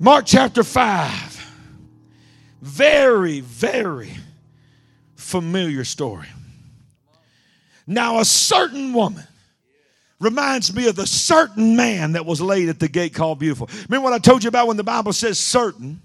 [0.00, 1.52] Mark chapter 5.
[2.62, 4.12] Very, very
[5.16, 6.28] familiar story.
[7.84, 9.24] Now, a certain woman
[10.20, 13.68] reminds me of the certain man that was laid at the gate called beautiful.
[13.88, 16.00] Remember what I told you about when the Bible says certain?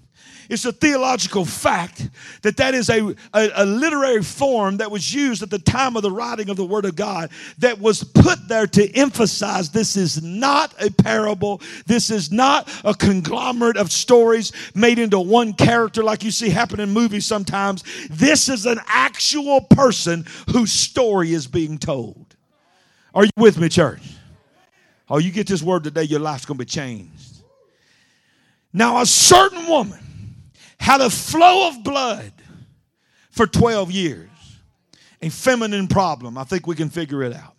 [0.48, 2.08] It's a theological fact
[2.42, 6.02] that that is a, a, a, literary form that was used at the time of
[6.02, 10.22] the writing of the Word of God that was put there to emphasize this is
[10.22, 11.60] not a parable.
[11.86, 16.80] This is not a conglomerate of stories made into one character like you see happen
[16.80, 17.82] in movies sometimes.
[18.10, 22.36] This is an actual person whose story is being told.
[23.14, 24.02] Are you with me, church?
[25.08, 27.42] Oh, you get this word today, your life's going to be changed.
[28.72, 30.00] Now, a certain woman
[30.84, 32.30] had a flow of blood
[33.30, 34.28] for 12 years,
[35.22, 36.36] a feminine problem.
[36.36, 37.54] I think we can figure it out.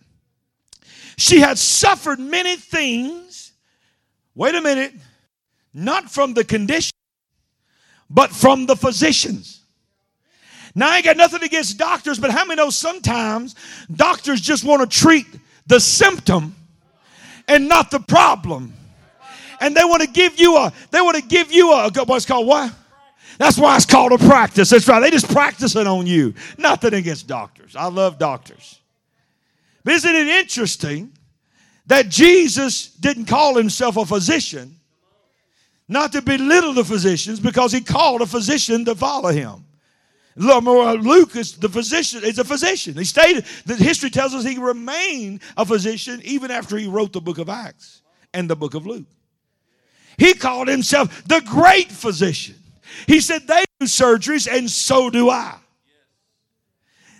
[1.17, 3.51] She had suffered many things.
[4.35, 4.93] Wait a minute,
[5.73, 6.91] not from the condition,
[8.11, 9.61] but from the physicians.
[10.75, 13.55] Now, I ain't got nothing against doctors, but how many know sometimes
[13.91, 15.25] doctors just want to treat
[15.65, 16.55] the symptom
[17.47, 18.71] and not the problem.
[19.59, 22.45] And they want to give you a, they want to give you a, what's called
[22.45, 22.71] what?
[23.37, 24.69] That's why it's called a practice.
[24.69, 24.99] That's right.
[24.99, 26.33] They just practice it on you.
[26.57, 27.75] Nothing against doctors.
[27.75, 28.79] I love doctors.
[29.83, 31.11] But isn't it interesting
[31.87, 34.79] that Jesus didn't call himself a physician,
[35.87, 39.65] not to belittle the physicians, because he called a physician to follow him.
[40.37, 42.95] Uh, Luke is the physician, is a physician.
[42.95, 47.21] He stated that history tells us he remained a physician even after he wrote the
[47.21, 48.01] book of Acts
[48.33, 49.07] and the book of Luke.
[50.17, 52.55] He called himself the great physician.
[53.07, 55.55] He said, They do surgeries, and so do I.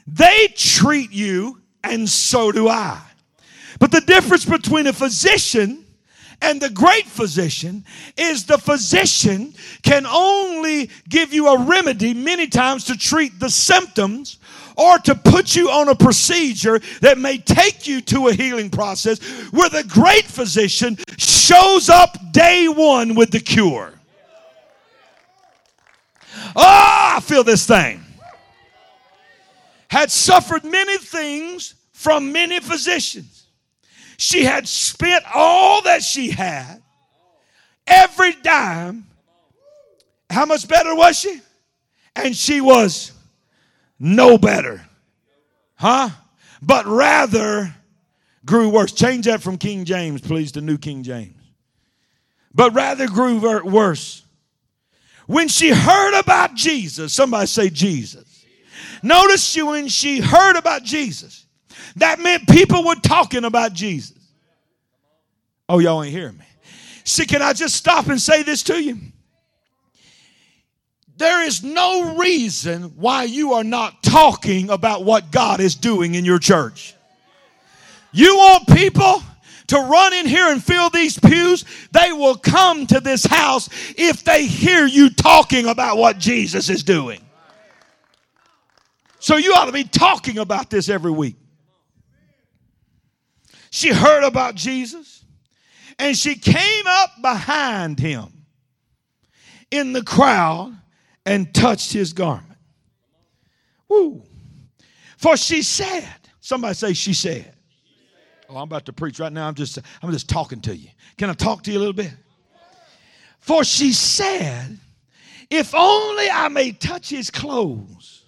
[0.08, 3.02] They treat you, and so do I.
[3.80, 5.86] But the difference between a physician
[6.42, 7.84] and the great physician
[8.18, 14.38] is the physician can only give you a remedy many times to treat the symptoms
[14.78, 19.20] or to put you on a procedure that may take you to a healing process
[19.52, 23.94] where the great physician shows up day one with the cure.
[26.56, 28.04] Oh, I feel this thing.
[29.90, 33.36] Had suffered many things from many physicians
[34.18, 36.82] she had spent all that she had,
[37.86, 39.06] every dime.
[40.30, 41.42] How much better was she?
[42.16, 43.12] And she was
[44.00, 44.86] no better.
[45.76, 46.10] Huh?
[46.62, 47.76] But rather
[48.46, 48.92] grew worse.
[48.92, 51.36] Change that from King James, please, to New King James.
[52.54, 54.24] But rather grew worse.
[55.28, 58.46] When she heard about Jesus, somebody say Jesus.
[59.02, 61.46] Notice you when she heard about Jesus,
[61.96, 64.18] that meant people were talking about Jesus.
[65.68, 66.46] Oh, y'all ain't hearing me.
[67.04, 68.98] See, can I just stop and say this to you?
[71.18, 76.26] There is no reason why you are not talking about what God is doing in
[76.26, 76.94] your church.
[78.12, 79.24] You want people
[79.68, 84.24] to run in here and fill these pews, they will come to this house if
[84.24, 87.22] they hear you talking about what Jesus is doing.
[89.20, 91.36] So you ought to be talking about this every week.
[93.72, 95.26] She heard about Jesus
[95.98, 98.46] and she came up behind him
[99.72, 100.78] in the crowd
[101.26, 102.60] and touched his garment.
[103.88, 104.22] Woo.
[105.18, 106.08] For she said,
[106.40, 107.55] somebody say she said.
[108.50, 109.48] Oh, I'm about to preach right now.
[109.48, 110.90] I'm just I'm just talking to you.
[111.18, 112.12] Can I talk to you a little bit?
[113.40, 114.80] For she said,
[115.50, 118.24] if only I may touch his clothes,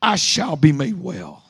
[0.00, 1.44] I shall be made well.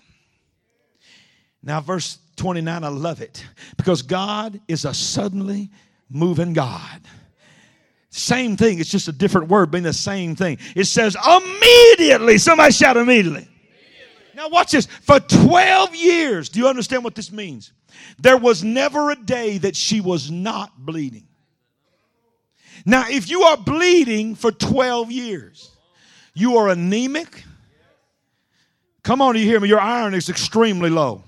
[1.63, 3.45] Now, verse 29, I love it
[3.77, 5.71] because God is a suddenly
[6.09, 7.01] moving God.
[8.11, 10.57] Same thing, it's just a different word, being the same thing.
[10.75, 12.39] It says immediately.
[12.39, 13.43] Somebody shout immediately.
[13.43, 14.35] immediately.
[14.35, 14.87] Now, watch this.
[14.87, 17.73] For 12 years, do you understand what this means?
[18.19, 21.27] There was never a day that she was not bleeding.
[22.85, 25.71] Now, if you are bleeding for 12 years,
[26.35, 27.45] you are anemic.
[29.03, 29.69] Come on, you hear me?
[29.69, 31.23] Your iron is extremely low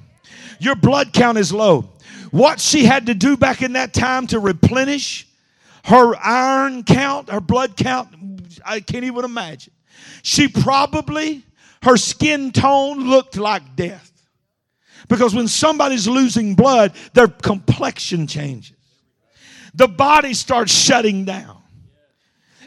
[0.61, 1.88] your blood count is low.
[2.31, 5.26] What she had to do back in that time to replenish
[5.84, 8.14] her iron count, her blood count,
[8.64, 9.72] I can't even imagine.
[10.22, 11.43] She probably,
[11.82, 14.09] her skin tone looked like death.
[15.10, 18.76] Because when somebody's losing blood, their complexion changes.
[19.74, 21.60] The body starts shutting down.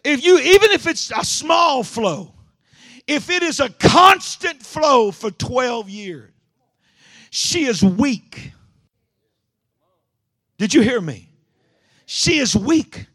[0.03, 2.33] If you, even if it's a small flow,
[3.07, 6.31] if it is a constant flow for 12 years,
[7.29, 8.51] she is weak.
[10.57, 11.29] Did you hear me?
[12.05, 13.07] She is weak.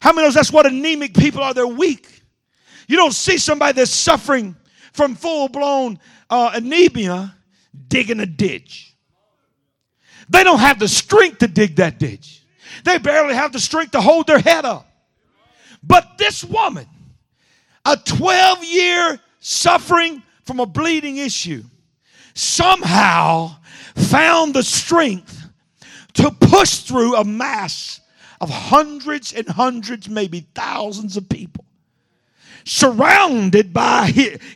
[0.00, 1.52] How many knows that's what anemic people are?
[1.52, 2.22] They're weak.
[2.86, 4.54] You don't see somebody that's suffering
[4.92, 5.98] from full blown
[6.30, 7.34] uh, anemia
[7.88, 8.94] digging a ditch.
[10.28, 12.42] They don't have the strength to dig that ditch.
[12.84, 14.86] They barely have the strength to hold their head up.
[15.82, 16.86] But this woman,
[17.84, 21.62] a 12 year suffering from a bleeding issue,
[22.34, 23.56] somehow
[23.94, 25.48] found the strength
[26.14, 28.00] to push through a mass
[28.40, 31.64] of hundreds and hundreds, maybe thousands of people,
[32.64, 34.06] surrounded by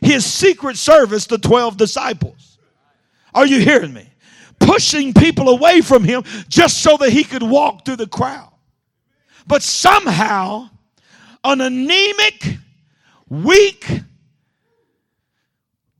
[0.01, 2.52] his, secret service, the 12 disciples.
[3.33, 4.09] Are you hearing me?
[4.59, 8.51] Pushing people away from him just so that he could walk through the crowd.
[9.47, 10.69] But somehow,
[11.43, 12.57] an anemic,
[13.27, 14.01] weak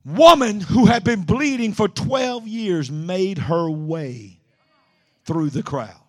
[0.04, 4.40] woman who had been bleeding for 12 years made her way
[5.24, 6.00] through the crowd.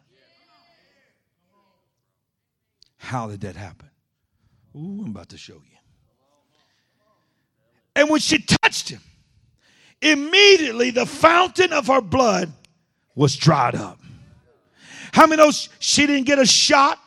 [2.97, 3.89] How did that happen?
[4.75, 5.77] Ooh, I'm about to show you.
[7.95, 9.01] And when she touched him,
[10.01, 12.51] immediately the fountain of her blood
[13.15, 13.99] was dried up.
[15.11, 16.99] How many knows she didn't get a shot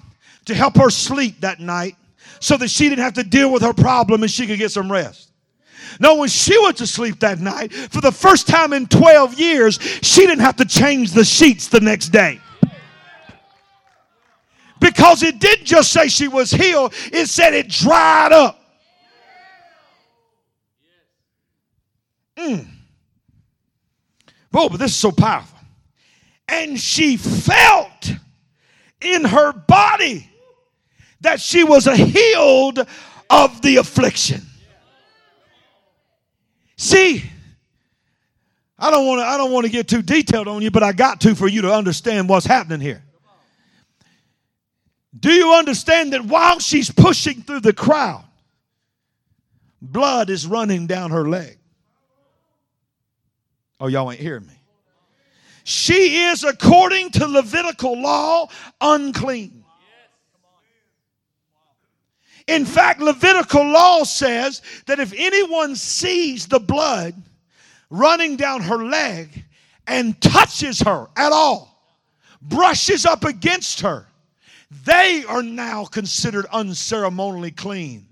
[0.47, 1.97] to help her sleep that night
[2.41, 4.91] so that she didn't have to deal with her problem and she could get some
[4.91, 5.31] rest?
[6.01, 9.79] No, when she went to sleep that night, for the first time in 12 years,
[10.03, 12.41] she didn't have to change the sheets the next day.
[14.81, 18.61] Because it didn't just say she was healed, it said it dried up.
[22.37, 22.78] Mm.
[24.53, 25.59] Oh, but this is so powerful.
[26.49, 28.13] And she felt
[29.01, 30.29] in her body
[31.21, 32.87] that she was healed
[33.29, 34.43] of the affliction.
[36.77, 37.25] See,
[38.79, 40.93] I don't want to I don't want to get too detailed on you, but I
[40.93, 43.03] got to for you to understand what's happening here.
[45.19, 48.25] Do you understand that while she's pushing through the crowd,
[49.83, 51.58] blood is running down her leg?
[53.81, 54.55] Oh, y'all ain't hearing me.
[55.65, 58.49] She is, according to Levitical law,
[58.81, 59.65] unclean.
[62.47, 67.15] In fact, Levitical law says that if anyone sees the blood
[67.91, 69.45] running down her leg
[69.87, 71.85] and touches her at all,
[72.41, 74.07] brushes up against her,
[74.85, 78.08] they are now considered unceremonially clean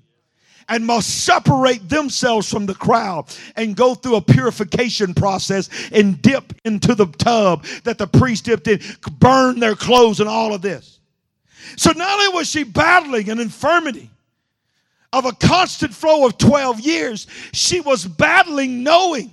[0.69, 6.53] and must separate themselves from the crowd and go through a purification process and dip
[6.65, 8.81] into the tub that the priest dipped in,
[9.19, 10.99] burn their clothes and all of this.
[11.77, 14.11] So not only was she battling an infirmity,
[15.13, 19.31] of a constant flow of 12 years, she was battling knowing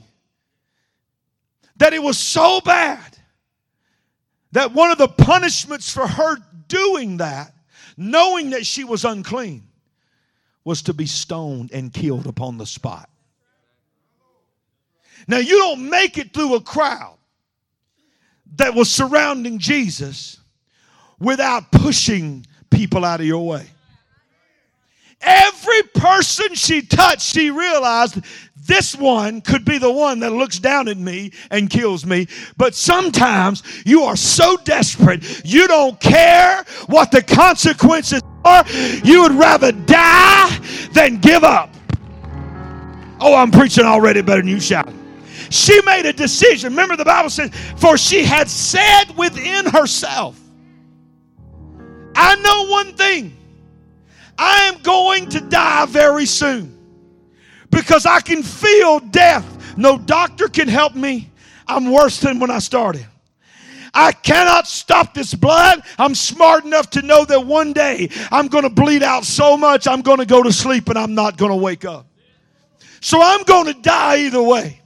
[1.78, 3.18] that it was so bad
[4.54, 6.38] that one of the punishments for her
[6.68, 7.54] doing that,
[7.98, 9.64] knowing that she was unclean,
[10.65, 13.10] was to be stoned and killed upon the spot.
[15.27, 17.18] Now, you don't make it through a crowd
[18.56, 20.39] that was surrounding Jesus
[21.19, 23.65] without pushing people out of your way.
[25.21, 28.19] Every person she touched, she realized
[28.65, 32.27] this one could be the one that looks down at me and kills me.
[32.56, 38.65] But sometimes you are so desperate, you don't care what the consequences are.
[39.04, 40.57] You would rather die
[40.94, 41.74] than give up.
[43.20, 45.00] Oh, I'm preaching already better than you shouting.
[45.50, 46.72] She made a decision.
[46.72, 50.39] Remember, the Bible says, For she had said within herself,
[52.15, 53.38] I know one thing
[54.38, 56.73] I am going to die very soon
[57.74, 59.77] because I can feel death.
[59.77, 61.32] No doctor can help me.
[61.68, 63.06] I'm worse than when I started.
[63.94, 65.84] I cannot stop this blood.
[66.00, 69.88] I'm smart enough to know that one day I'm going to bleed out so much
[69.88, 72.08] I'm going to go to sleep and I'm not going to wake up.
[73.01, 74.82] So I'm going to die either way.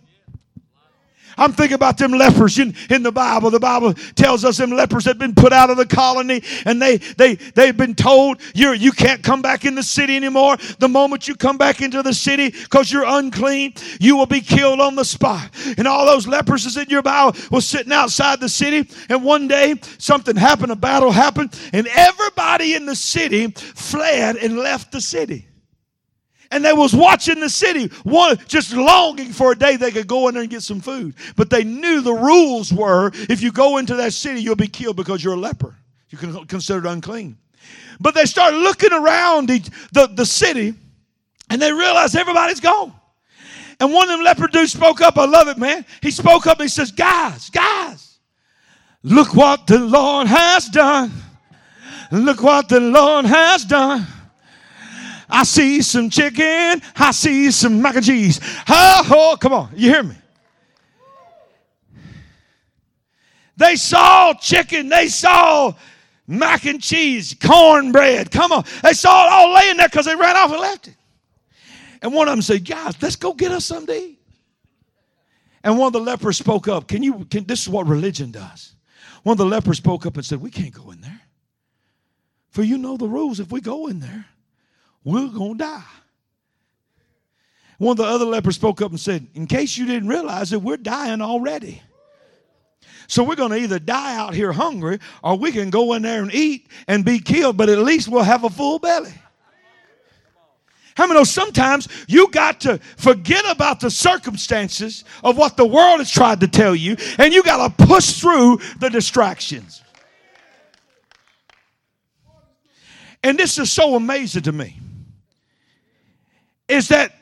[1.37, 3.49] I'm thinking about them lepers in, in the Bible.
[3.49, 6.97] The Bible tells us them lepers had been put out of the colony and they,
[6.97, 10.57] they, they've been told you're, you can't come back in the city anymore.
[10.79, 14.79] The moment you come back into the city because you're unclean, you will be killed
[14.79, 15.49] on the spot.
[15.77, 18.89] And all those lepers that's in your Bible was sitting outside the city.
[19.09, 24.57] And one day something happened, a battle happened, and everybody in the city fled and
[24.57, 25.47] left the city
[26.51, 30.27] and they was watching the city, one just longing for a day they could go
[30.27, 31.15] in there and get some food.
[31.35, 34.95] But they knew the rules were if you go into that city, you'll be killed
[34.95, 35.75] because you're a leper.
[36.09, 37.37] You're considered unclean.
[37.99, 39.59] But they started looking around the,
[39.91, 40.73] the, the city
[41.49, 42.93] and they realized everybody's gone.
[43.79, 45.17] And one of them leper dudes spoke up.
[45.17, 45.85] I love it, man.
[46.01, 48.17] He spoke up and he says, Guys, guys,
[49.03, 51.11] look what the Lord has done.
[52.11, 54.07] Look what the Lord has done.
[55.29, 56.81] I see some chicken.
[56.95, 58.39] I see some mac and cheese.
[58.67, 59.69] Oh, oh, come on.
[59.75, 60.15] You hear me?
[63.57, 64.89] They saw chicken.
[64.89, 65.73] They saw
[66.27, 68.31] mac and cheese, cornbread.
[68.31, 68.63] Come on.
[68.83, 70.95] They saw it all laying there because they ran off and left it.
[72.01, 74.17] And one of them said, Guys, let's go get us something to.
[75.63, 76.87] And one of the lepers spoke up.
[76.87, 78.75] Can you, can, this is what religion does.
[79.23, 81.21] One of the lepers spoke up and said, We can't go in there.
[82.51, 83.39] For you know the rules.
[83.39, 84.25] If we go in there,
[85.07, 85.83] we're going to die.
[87.77, 90.61] One of the other lepers spoke up and said, In case you didn't realize it,
[90.61, 91.81] we're dying already.
[93.07, 96.21] So we're going to either die out here hungry or we can go in there
[96.21, 99.13] and eat and be killed, but at least we'll have a full belly.
[100.97, 105.99] How many know sometimes you got to forget about the circumstances of what the world
[105.99, 109.81] has tried to tell you and you got to push through the distractions.
[113.23, 114.81] And this is so amazing to me
[116.67, 117.13] is that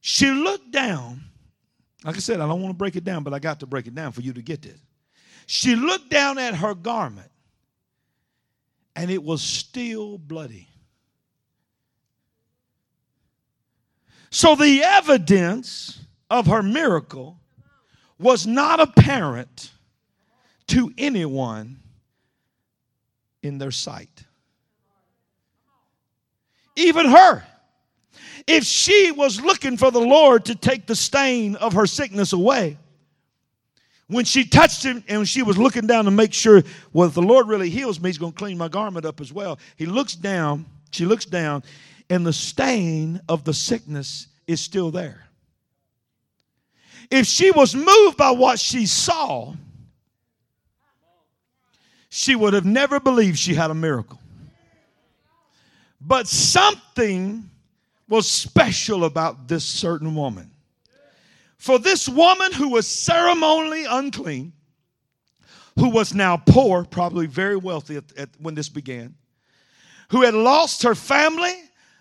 [0.00, 1.22] she looked down.
[2.04, 3.86] Like I said, I don't want to break it down, but I got to break
[3.86, 4.78] it down for you to get this.
[5.46, 7.30] She looked down at her garment
[8.96, 10.68] and it was still bloody.
[14.30, 17.38] So the evidence of her miracle
[18.18, 19.70] was not apparent
[20.68, 21.78] to anyone
[23.42, 24.24] in their sight.
[26.76, 27.44] Even her.
[28.46, 32.78] If she was looking for the Lord to take the stain of her sickness away,
[34.06, 37.22] when she touched him and she was looking down to make sure, well, if the
[37.22, 39.58] Lord really heals me, he's going to clean my garment up as well.
[39.76, 41.62] He looks down, she looks down,
[42.10, 45.26] and the stain of the sickness is still there.
[47.10, 49.54] If she was moved by what she saw,
[52.10, 54.20] she would have never believed she had a miracle.
[56.00, 57.48] But something
[58.14, 60.48] was special about this certain woman.
[61.56, 64.52] For this woman who was ceremonially unclean,
[65.74, 69.16] who was now poor, probably very wealthy at, at, when this began,
[70.10, 71.54] who had lost her family,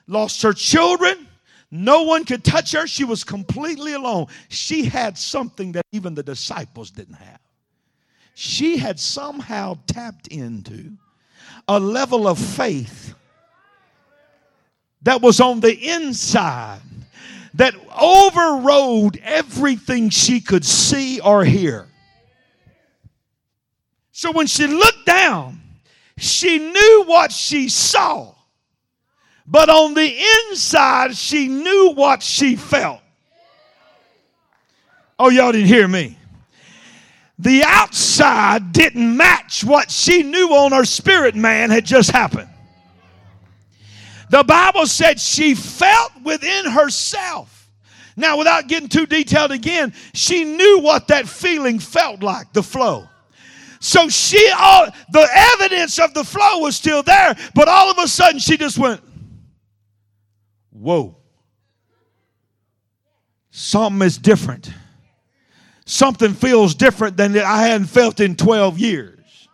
[0.06, 1.28] lost her children.
[1.72, 2.86] No one could touch her.
[2.86, 4.28] She was completely alone.
[4.50, 7.40] She had something that even the disciples didn't have.
[8.36, 10.92] She had somehow tapped into
[11.68, 13.16] a level of faith
[15.04, 16.80] that was on the inside
[17.56, 21.88] that overrode everything she could see or hear.
[24.12, 25.60] So when she looked down,
[26.18, 28.34] she knew what she saw.
[29.46, 33.02] But on the inside, she knew what she felt.
[35.20, 36.18] Oh, y'all didn't hear me.
[37.40, 42.50] The outside didn't match what she knew on her spirit man had just happened.
[44.34, 47.70] The Bible said she felt within herself.
[48.16, 53.08] Now, without getting too detailed again, she knew what that feeling felt like, the flow.
[53.80, 58.08] So she, all the evidence of the flow was still there, but all of a
[58.08, 59.02] sudden she just went,
[60.72, 61.16] Whoa.
[63.52, 64.72] Something is different.
[65.86, 69.48] Something feels different than I hadn't felt in 12 years.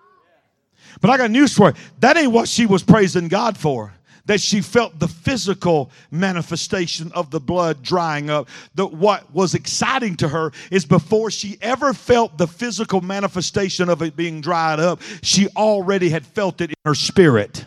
[1.02, 1.76] But I got news for you.
[2.00, 3.94] That ain't what she was praising God for
[4.30, 8.48] that she felt the physical manifestation of the blood drying up.
[8.76, 14.04] The, what was exciting to her is before she ever felt the physical manifestation of
[14.04, 17.66] it being dried up, she already had felt it in her spirit.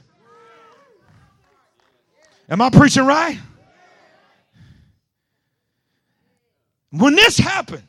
[2.49, 3.41] Am I preaching right?
[6.93, 7.83] When this happened,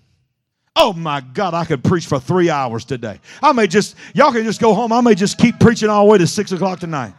[0.76, 3.20] oh my God, I could preach for three hours today.
[3.40, 4.92] I may just, y'all can just go home.
[4.92, 7.14] I may just keep preaching all the way to six o'clock tonight.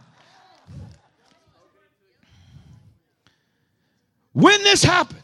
[4.35, 5.23] When this happened,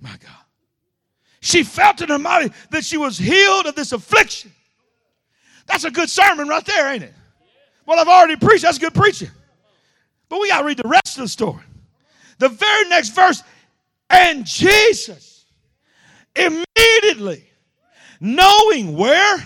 [0.00, 0.30] my God,
[1.40, 4.52] she felt in her body that she was healed of this affliction.
[5.66, 7.14] That's a good sermon right there, ain't it?
[7.86, 8.62] Well, I've already preached.
[8.62, 9.32] That's good preaching.
[10.28, 11.64] But we got to read the rest of the story.
[12.38, 13.42] The very next verse,
[14.08, 15.44] and Jesus
[16.36, 17.44] immediately,
[18.20, 19.44] knowing where?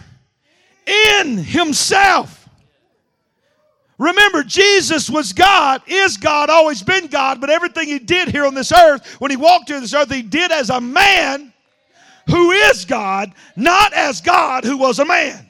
[0.86, 2.43] In himself
[3.98, 8.54] Remember, Jesus was God, is God, always been God, but everything he did here on
[8.54, 11.52] this earth, when he walked here on this earth, he did as a man
[12.28, 15.48] who is God, not as God who was a man.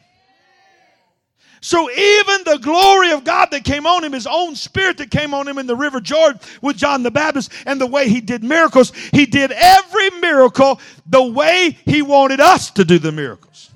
[1.63, 5.33] So even the glory of God that came on him, his own spirit that came
[5.33, 8.45] on him in the river Jordan with John the Baptist, and the way he did
[8.45, 13.71] miracles, he did every miracle the way he wanted us to do the miracles.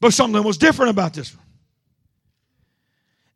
[0.00, 1.43] But something was different about this one.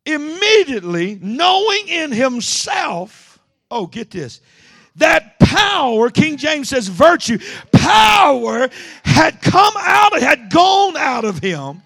[0.08, 3.38] Immediately knowing in himself,
[3.70, 4.40] oh, get this,
[4.96, 7.38] that power, King James says virtue,
[7.72, 8.68] power
[9.04, 11.82] had come out, had gone out of him.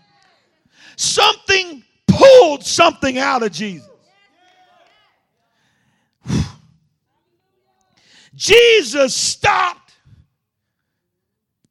[0.96, 3.88] Something pulled something out of Jesus.
[8.34, 9.92] Jesus stopped,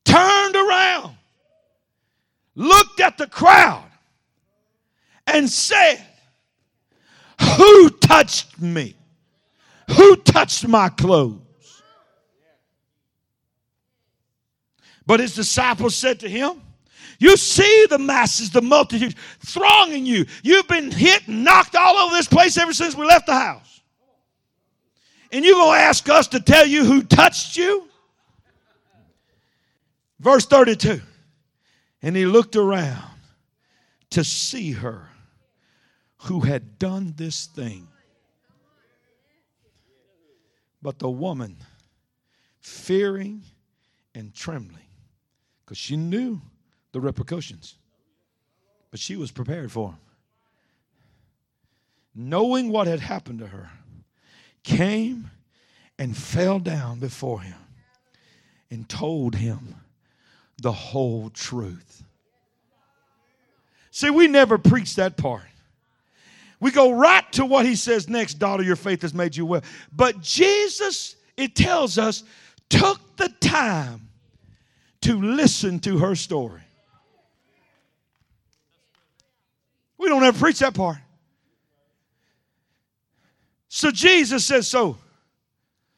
[0.04, 1.16] turned around,
[2.56, 3.90] looked at the crowd,
[5.28, 6.06] and said,
[7.58, 8.96] Who touched me?
[9.96, 11.40] Who touched my clothes?
[15.06, 16.62] But his disciples said to him,
[17.20, 20.26] You see the masses, the multitude thronging you.
[20.44, 23.82] You've been hit and knocked all over this place ever since we left the house.
[25.32, 27.88] And you're going to ask us to tell you who touched you?
[30.20, 31.02] Verse 32
[32.02, 33.04] And he looked around
[34.12, 35.11] to see her
[36.24, 37.88] who had done this thing.
[40.82, 41.58] But the woman,
[42.60, 43.44] fearing
[44.14, 44.86] and trembling,
[45.66, 46.42] because she knew
[46.92, 47.76] the repercussions,
[48.90, 50.00] but she was prepared for them.
[52.14, 53.70] Knowing what had happened to her,
[54.64, 55.32] came
[55.98, 57.58] and fell down before him
[58.70, 59.76] and told him
[60.62, 62.04] the whole truth.
[63.92, 65.44] See, we never preach that part.
[66.62, 69.64] We go right to what he says next daughter, your faith has made you well.
[69.92, 72.24] But Jesus, it tells us,
[72.70, 74.08] took the time
[75.02, 76.62] to listen to her story.
[79.98, 81.00] We don't ever preach that part.
[83.68, 84.98] So Jesus says, So,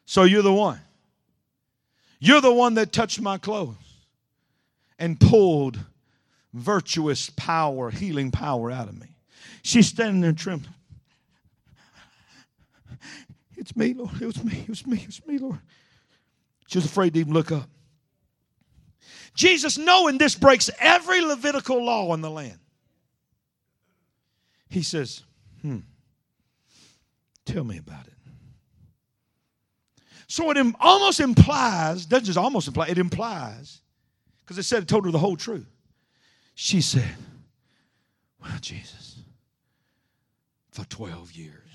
[0.05, 0.79] so you're the one.
[2.19, 3.75] You're the one that touched my clothes
[4.97, 5.77] and pulled
[6.53, 9.12] virtuous power, healing power out of me.
[9.63, 10.73] She's standing there trembling.
[13.55, 14.21] It's me, Lord.
[14.21, 14.59] It was me.
[14.59, 14.97] It was me.
[14.97, 15.59] It was me, Lord.
[16.67, 17.69] She was afraid to even look up.
[19.33, 22.59] Jesus, knowing this breaks every Levitical law in the land,
[24.69, 25.23] he says,
[25.61, 25.79] Hmm,
[27.45, 28.13] tell me about it.
[30.27, 33.81] So it almost implies, doesn't just almost imply, it implies,
[34.41, 35.69] because it said it told her the whole truth.
[36.55, 37.15] She said,
[38.41, 39.22] Well, Jesus,
[40.73, 41.69] for 12 years,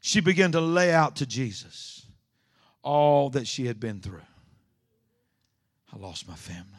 [0.00, 2.06] she began to lay out to Jesus
[2.82, 4.22] all that she had been through.
[5.92, 6.70] I lost my family.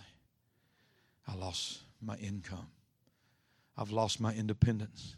[1.28, 2.68] I lost my income.
[3.78, 5.16] I've lost my independence.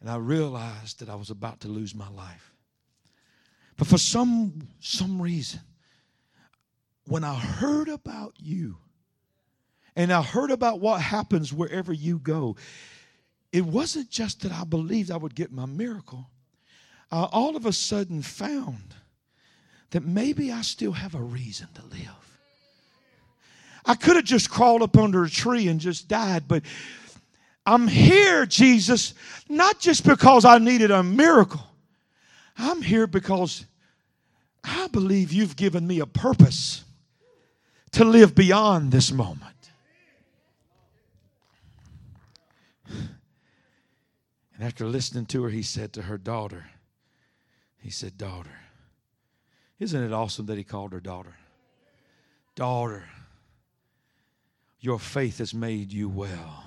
[0.00, 2.52] And I realized that I was about to lose my life.
[3.76, 5.60] But for some, some reason,
[7.06, 8.76] when I heard about you
[9.96, 12.56] and I heard about what happens wherever you go,
[13.54, 16.28] it wasn't just that I believed I would get my miracle.
[17.12, 18.96] I all of a sudden found
[19.90, 22.38] that maybe I still have a reason to live.
[23.86, 26.64] I could have just crawled up under a tree and just died, but
[27.64, 29.14] I'm here, Jesus,
[29.48, 31.64] not just because I needed a miracle.
[32.58, 33.66] I'm here because
[34.64, 36.82] I believe you've given me a purpose
[37.92, 39.53] to live beyond this moment.
[44.64, 46.64] After listening to her, he said to her daughter,
[47.76, 48.58] He said, Daughter,
[49.78, 51.36] isn't it awesome that he called her daughter?
[52.54, 53.04] Daughter,
[54.80, 56.64] your faith has made you well.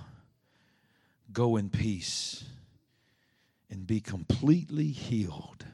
[1.33, 2.43] Go in peace
[3.69, 5.65] and be completely healed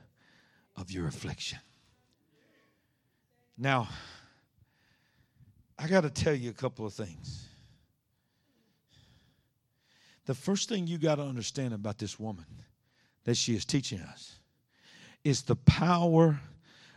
[0.78, 1.60] of your affliction.
[3.58, 3.90] Now,
[5.78, 7.50] I got to tell you a couple of things.
[10.26, 12.46] The first thing you got to understand about this woman
[13.26, 14.40] that she is teaching us
[15.24, 16.40] is the power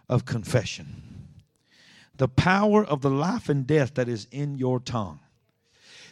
[0.08, 1.02] of confession,
[2.16, 5.20] the power of the life and death that is in your tongue.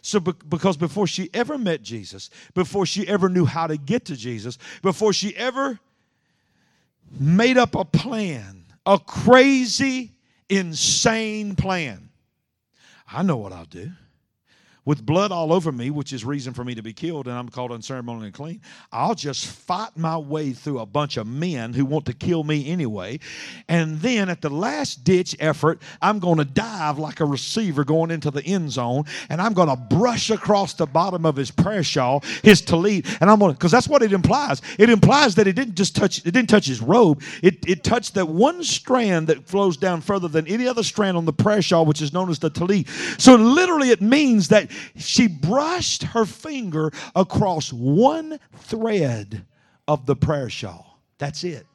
[0.03, 4.17] So, because before she ever met Jesus, before she ever knew how to get to
[4.17, 5.79] Jesus, before she ever
[7.19, 10.13] made up a plan, a crazy,
[10.51, 12.11] insane plan,
[13.11, 13.93] I know what I'll do
[14.85, 17.49] with blood all over me, which is reason for me to be killed, and I'm
[17.49, 18.61] called unceremonially clean,
[18.93, 22.71] I'll just fight my way through a bunch of men who want to kill me
[22.71, 23.21] anyway.
[23.69, 28.11] And then at the last ditch effort, I'm going to dive like a receiver going
[28.11, 31.83] into the end zone, and I'm going to brush across the bottom of his prayer
[31.83, 34.61] shawl, his tallit, and I'm going to, because that's what it implies.
[34.79, 38.15] It implies that it didn't just touch, it didn't touch his robe, it, it touched
[38.15, 41.87] that one strand that flows down further than any other strand on the prayer shawl,
[41.87, 42.87] which is known as the tallit.
[43.21, 49.45] So literally, it means that she brushed her finger across one thread
[49.89, 50.99] of the prayer shawl.
[51.19, 51.67] That's it.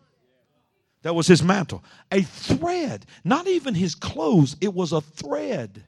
[1.02, 1.84] That was his mantle.
[2.12, 5.84] A thread, not even his clothes, it was a thread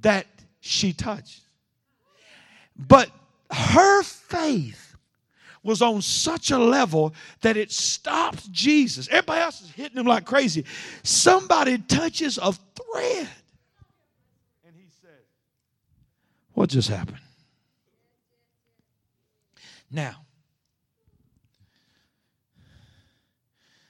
[0.00, 0.26] that
[0.60, 1.42] she touched.
[2.76, 3.10] But
[3.50, 4.96] her faith
[5.62, 9.08] was on such a level that it stopped Jesus.
[9.08, 10.64] Everybody else is hitting him like crazy.
[11.02, 13.28] Somebody touches a thread.
[14.66, 15.22] And he said,
[16.54, 17.18] What just happened?
[19.90, 20.24] Now,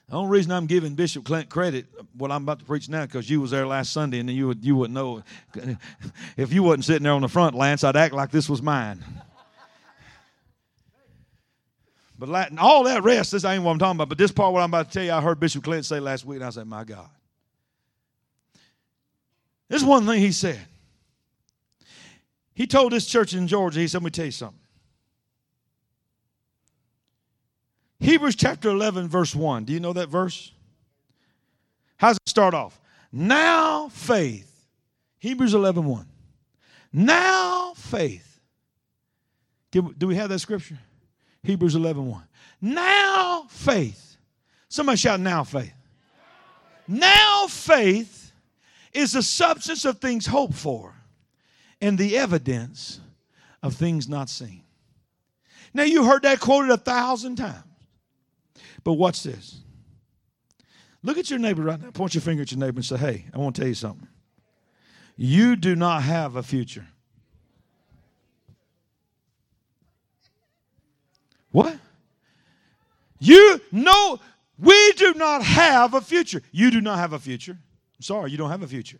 [0.09, 3.27] The only reason I'm giving Bishop Clint credit, what I'm about to preach now, because
[3.29, 5.23] you was there last Sunday and you would you wouldn't know.
[6.37, 9.03] If you wasn't sitting there on the front, Lance, I'd act like this was mine.
[12.17, 14.09] But Latin, all that rest, this ain't what I'm talking about.
[14.09, 16.23] But this part, what I'm about to tell you, I heard Bishop Clint say last
[16.23, 17.09] week, and I said, "My God."
[19.67, 20.61] This is one thing he said.
[22.55, 24.59] He told this church in Georgia, he said, "Let me tell you something."
[27.99, 29.65] Hebrews chapter 11, verse 1.
[29.65, 30.51] Do you know that verse?
[31.97, 32.79] How's it start off?
[33.11, 34.67] Now faith.
[35.19, 36.07] Hebrews 11, 1.
[36.93, 38.39] Now faith.
[39.71, 40.79] Do we have that scripture?
[41.43, 42.27] Hebrews 11, 1.
[42.61, 44.17] Now faith.
[44.69, 45.73] Somebody shout, now faith.
[46.87, 48.31] Now faith
[48.93, 50.94] is the substance of things hoped for
[51.81, 52.99] and the evidence
[53.61, 54.63] of things not seen.
[55.73, 57.63] Now, you heard that quoted a thousand times.
[58.83, 59.61] But watch this.
[61.03, 61.91] Look at your neighbor right now.
[61.91, 64.07] Point your finger at your neighbor and say, Hey, I want to tell you something.
[65.17, 66.87] You do not have a future.
[71.51, 71.77] What?
[73.19, 74.19] You know,
[74.59, 76.41] we do not have a future.
[76.51, 77.53] You do not have a future.
[77.53, 78.99] I'm sorry, you don't have a future.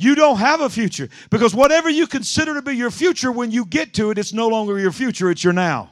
[0.00, 3.64] You don't have a future because whatever you consider to be your future, when you
[3.64, 5.90] get to it, it's no longer your future, it's your now.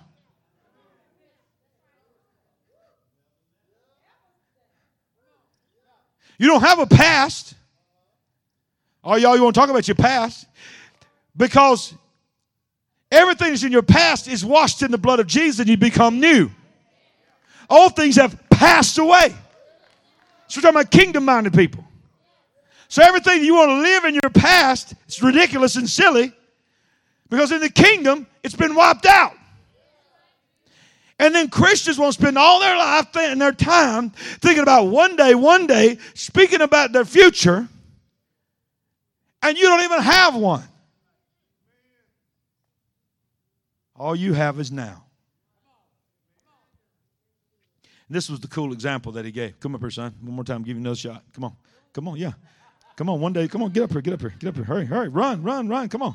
[6.38, 7.54] You don't have a past.
[9.02, 10.46] All y'all, you want to talk about your past?
[11.36, 11.92] Because
[13.10, 16.20] everything that's in your past is washed in the blood of Jesus and you become
[16.20, 16.50] new.
[17.68, 19.34] All things have passed away.
[20.46, 21.85] So we're talking about kingdom minded people.
[22.88, 26.32] So everything you want to live in your past, it's ridiculous and silly
[27.28, 29.32] because in the kingdom, it's been wiped out.
[31.18, 35.34] And then Christians to spend all their life and their time thinking about one day,
[35.34, 37.66] one day, speaking about their future,
[39.42, 40.64] and you don't even have one.
[43.94, 45.04] All you have is now.
[48.08, 49.58] this was the cool example that he gave.
[49.58, 50.14] Come up here, son.
[50.20, 51.24] One more time, give you another shot.
[51.32, 51.56] Come on.
[51.92, 52.32] Come on, yeah.
[52.96, 53.46] Come on, one day.
[53.46, 54.64] Come on, get up here, get up here, get up here.
[54.64, 55.88] Hurry, hurry, run, run, run.
[55.88, 56.14] Come on.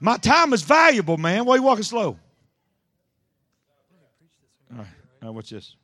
[0.00, 1.44] My time is valuable, man.
[1.44, 2.18] Why are you walking slow?
[4.72, 4.86] All right,
[5.22, 5.76] right, watch this.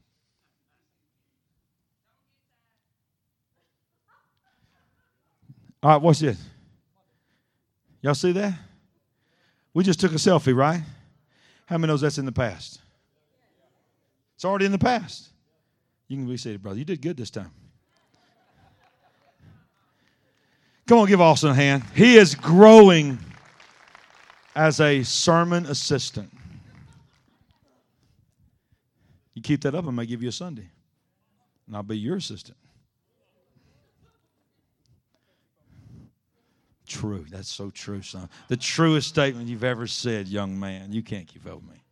[5.82, 6.42] All right, watch this.
[8.00, 8.54] Y'all see that?
[9.74, 10.82] We just took a selfie, right?
[11.66, 12.80] How many knows that's in the past?
[14.34, 15.28] It's already in the past.
[16.08, 16.78] You can be seated, brother.
[16.78, 17.50] You did good this time.
[20.86, 21.82] Come on, give Austin a hand.
[21.94, 23.18] He is growing
[24.54, 26.30] as a sermon assistant.
[29.34, 30.68] You keep that up, I may give you a Sunday,
[31.66, 32.56] and I'll be your assistant.
[36.86, 37.26] True.
[37.30, 38.28] That's so true, son.
[38.46, 40.92] The truest statement you've ever said, young man.
[40.92, 41.82] You can't keep up with me.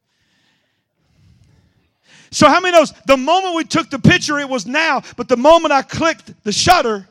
[2.30, 5.37] So, how many knows the moment we took the picture, it was now, but the
[5.37, 7.09] moment I clicked the shutter,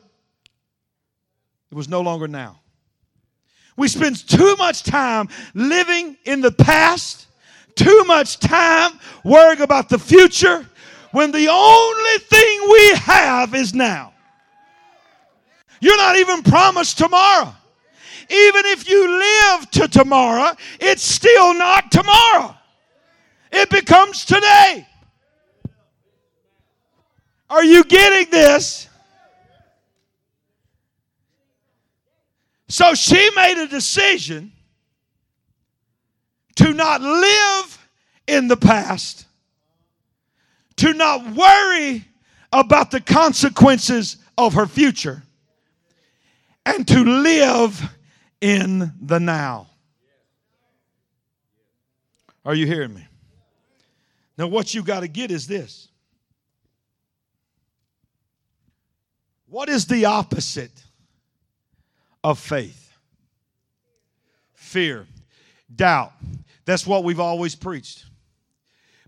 [1.74, 2.60] it was no longer now.
[3.76, 7.26] We spend too much time living in the past
[7.74, 8.92] too much time
[9.24, 10.64] worrying about the future
[11.10, 14.12] when the only thing we have is now.
[15.80, 17.52] You're not even promised tomorrow.
[18.30, 22.54] Even if you live to tomorrow, it's still not tomorrow.
[23.50, 24.86] It becomes today.
[27.50, 28.88] Are you getting this?
[32.68, 34.52] So she made a decision
[36.56, 37.88] to not live
[38.26, 39.26] in the past,
[40.76, 42.04] to not worry
[42.52, 45.22] about the consequences of her future,
[46.64, 47.82] and to live
[48.40, 49.68] in the now.
[52.44, 53.06] Are you hearing me?
[54.36, 55.88] Now, what you got to get is this.
[59.46, 60.72] What is the opposite
[62.24, 62.84] of faith?
[64.74, 65.06] fear,
[65.72, 66.12] doubt.
[66.64, 68.06] That's what we've always preached.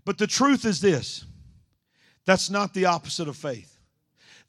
[0.05, 1.25] But the truth is this
[2.25, 3.77] that's not the opposite of faith.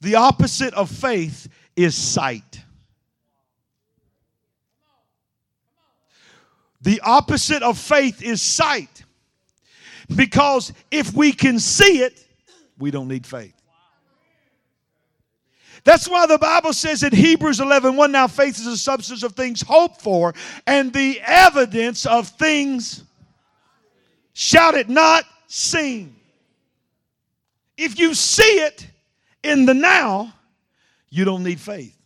[0.00, 2.60] The opposite of faith is sight.
[6.80, 9.02] The opposite of faith is sight.
[10.14, 12.24] Because if we can see it,
[12.78, 13.57] we don't need faith.
[15.84, 19.32] That's why the Bible says in Hebrews 11 1 now faith is the substance of
[19.32, 20.34] things hoped for
[20.66, 23.04] and the evidence of things,
[24.32, 26.14] shout it, not seen.
[27.76, 28.86] If you see it
[29.42, 30.34] in the now,
[31.10, 31.96] you don't need faith.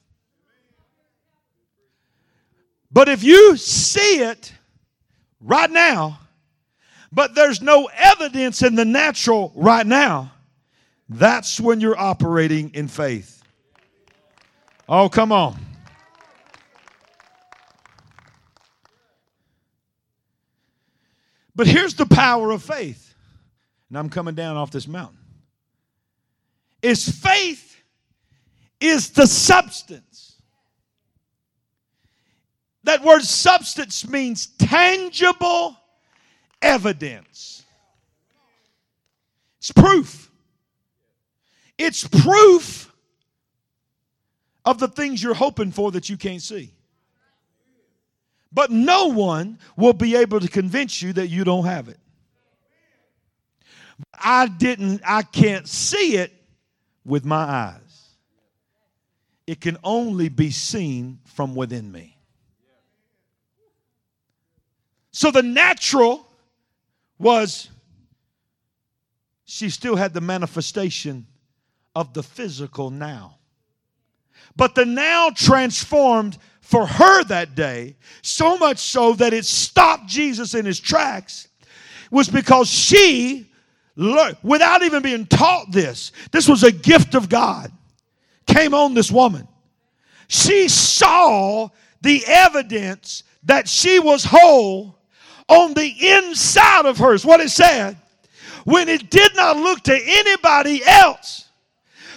[2.92, 4.52] But if you see it
[5.40, 6.18] right now,
[7.11, 10.32] but there's no evidence in the natural right now,
[11.08, 13.41] that's when you're operating in faith.
[14.94, 15.59] Oh, come on.
[21.57, 23.14] But here's the power of faith.
[23.88, 25.16] And I'm coming down off this mountain.
[26.83, 27.83] Is faith
[28.83, 30.37] is the substance.
[32.85, 35.74] That word substance means tangible
[36.61, 37.64] evidence.
[39.57, 40.31] It's proof.
[41.78, 42.91] It's proof
[44.64, 46.72] of the things you're hoping for that you can't see.
[48.53, 51.98] But no one will be able to convince you that you don't have it.
[54.12, 56.33] I didn't, I can't see it
[57.05, 57.79] with my eyes.
[59.46, 62.16] It can only be seen from within me.
[65.12, 66.27] So the natural
[67.18, 67.68] was
[69.44, 71.27] she still had the manifestation
[71.94, 73.38] of the physical now.
[74.57, 80.55] But the now transformed for her that day, so much so that it stopped Jesus
[80.55, 81.48] in his tracks,
[82.11, 83.50] was because she
[83.96, 87.70] learned, without even being taught this, this was a gift of God,
[88.46, 89.46] came on this woman.
[90.28, 91.68] She saw
[92.00, 94.98] the evidence that she was whole
[95.48, 97.24] on the inside of hers.
[97.24, 97.98] What it said,
[98.64, 101.41] when it did not look to anybody else.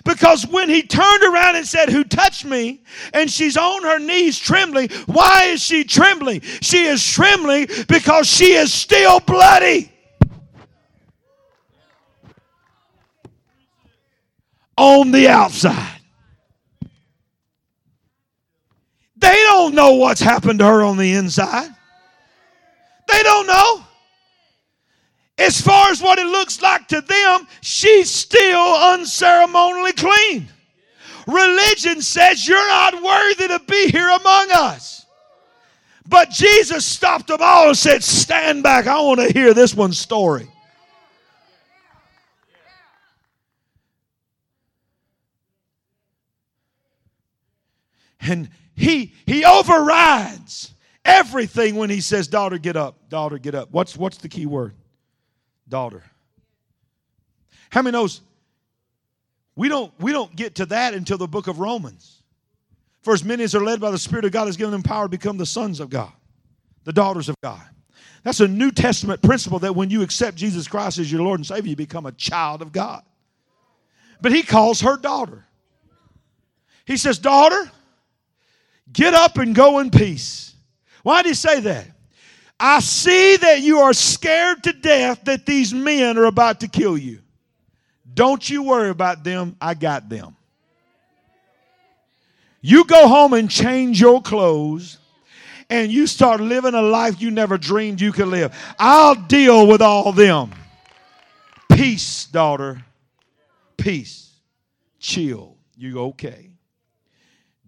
[0.05, 2.83] Because when he turned around and said, Who touched me?
[3.13, 6.41] and she's on her knees trembling, why is she trembling?
[6.61, 9.91] She is trembling because she is still bloody.
[14.77, 16.01] On the outside.
[19.17, 21.69] They don't know what's happened to her on the inside.
[23.07, 23.83] They don't know.
[25.37, 30.47] As far as what it looks like to them, she's still unceremonially clean.
[31.27, 35.05] Religion says you're not worthy to be here among us.
[36.07, 38.87] But Jesus stopped them all and said, Stand back.
[38.87, 40.47] I want to hear this one's story.
[48.21, 53.09] And he, he overrides everything when he says, Daughter, get up.
[53.09, 53.69] Daughter, get up.
[53.71, 54.73] What's, what's the key word?
[55.67, 56.03] Daughter.
[57.69, 58.21] How many knows
[59.55, 62.21] we don't we don't get to that until the book of Romans.
[63.01, 65.05] For as many as are led by the Spirit of God has given them power
[65.05, 66.11] to become the sons of God,
[66.83, 67.61] the daughters of God.
[68.23, 71.45] That's a New Testament principle that when you accept Jesus Christ as your Lord and
[71.45, 73.03] Savior, you become a child of God.
[74.19, 75.45] But he calls her daughter.
[76.85, 77.69] He says, Daughter,
[78.91, 80.55] get up and go in peace.
[81.03, 81.85] Why did he say that?
[82.59, 86.97] I see that you are scared to death that these men are about to kill
[86.97, 87.19] you.
[88.13, 89.57] Don't you worry about them.
[89.59, 90.37] I got them.
[92.61, 94.97] You go home and change your clothes
[95.69, 98.55] and you start living a life you never dreamed you could live.
[98.79, 100.51] I'll deal with all them.
[101.71, 102.83] Peace, daughter.
[103.77, 104.31] Peace.
[104.99, 105.57] Chill.
[105.75, 106.51] You okay.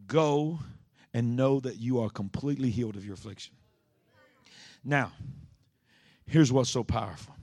[0.08, 0.60] Go
[1.14, 3.57] and know that you are completely healed of your affliction.
[4.88, 5.12] Now,
[6.26, 7.36] here's what's so powerful.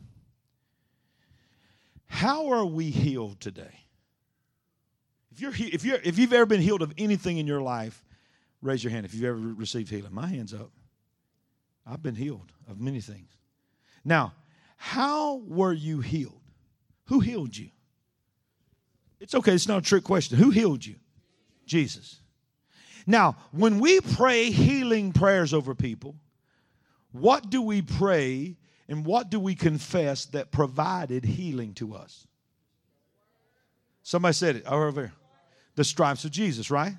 [2.06, 3.80] How are we healed today?
[5.30, 8.02] If you're if you're if you've ever been healed of anything in your life,
[8.62, 10.14] raise your hand if you've ever received healing.
[10.14, 10.70] My hand's up.
[11.86, 13.28] I've been healed of many things.
[14.06, 14.32] Now,
[14.78, 16.40] how were you healed?
[17.06, 17.68] Who healed you?
[19.20, 20.38] It's okay, it's not a trick question.
[20.38, 20.94] Who healed you?
[21.66, 22.20] Jesus.
[23.06, 26.14] Now, when we pray healing prayers over people,
[27.14, 28.56] what do we pray
[28.88, 32.26] and what do we confess that provided healing to us?
[34.02, 35.12] Somebody said it over there.
[35.76, 36.94] The stripes of Jesus, right?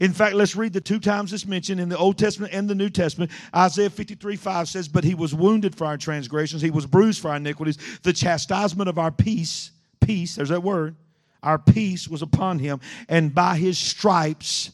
[0.00, 2.74] In fact, let's read the two times it's mentioned in the Old Testament and the
[2.74, 3.30] New Testament.
[3.54, 7.28] Isaiah 53 5 says, But he was wounded for our transgressions, he was bruised for
[7.28, 7.78] our iniquities.
[8.02, 10.96] The chastisement of our peace, peace, there's that word,
[11.44, 14.72] our peace was upon him, and by his stripes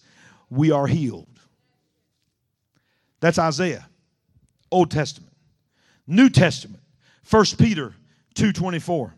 [0.48, 1.28] we are healed.
[3.20, 3.86] That's Isaiah,
[4.70, 5.32] Old Testament.
[6.06, 6.82] New Testament,
[7.28, 7.94] 1 Peter
[8.34, 9.12] 2:24.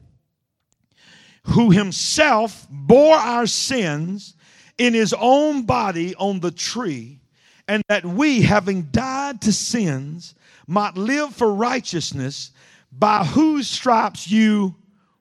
[1.44, 4.34] Who himself bore our sins
[4.78, 7.20] in his own body on the tree,
[7.66, 10.34] and that we, having died to sins,
[10.66, 12.52] might live for righteousness,
[12.92, 14.74] by whose stripes you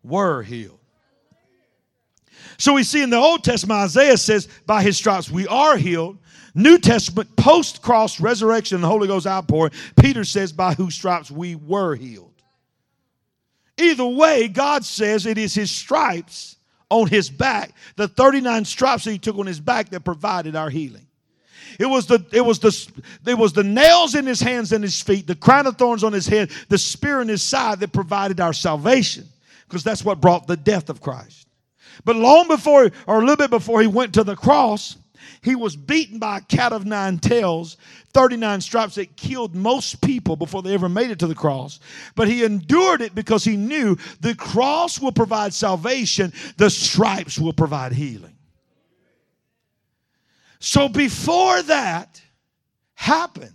[0.04, 0.80] were healed.
[2.58, 6.18] So we see in the Old Testament, Isaiah says, by his stripes we are healed.
[6.58, 11.54] New Testament, post cross resurrection, the Holy Ghost outpouring, Peter says, by whose stripes we
[11.54, 12.34] were healed.
[13.78, 16.56] Either way, God says it is his stripes
[16.90, 20.72] on his back, the 39 stripes that he took on his back that provided our
[20.72, 21.06] healing.
[21.80, 25.00] It was the it was the it was the nails in his hands and his
[25.00, 28.40] feet, the crown of thorns on his head, the spear in his side that provided
[28.40, 29.26] our salvation,
[29.68, 31.48] because that's what brought the death of Christ.
[32.04, 34.98] But long before, or a little bit before he went to the cross,
[35.42, 37.78] he was beaten by a cat of nine tails,
[38.14, 41.80] 39 stripes that killed most people before they ever made it to the cross.
[42.16, 47.54] But he endured it because he knew the cross will provide salvation, the stripes will
[47.54, 48.36] provide healing.
[50.60, 52.22] So before that
[52.96, 53.54] happened,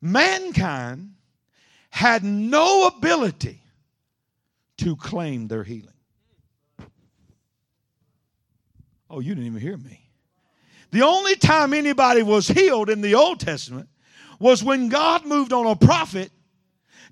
[0.00, 1.14] mankind
[1.90, 3.62] had no ability
[4.78, 5.88] to claim their healing.
[9.08, 10.05] Oh, you didn't even hear me.
[10.90, 13.88] The only time anybody was healed in the Old Testament
[14.38, 16.30] was when God moved on a prophet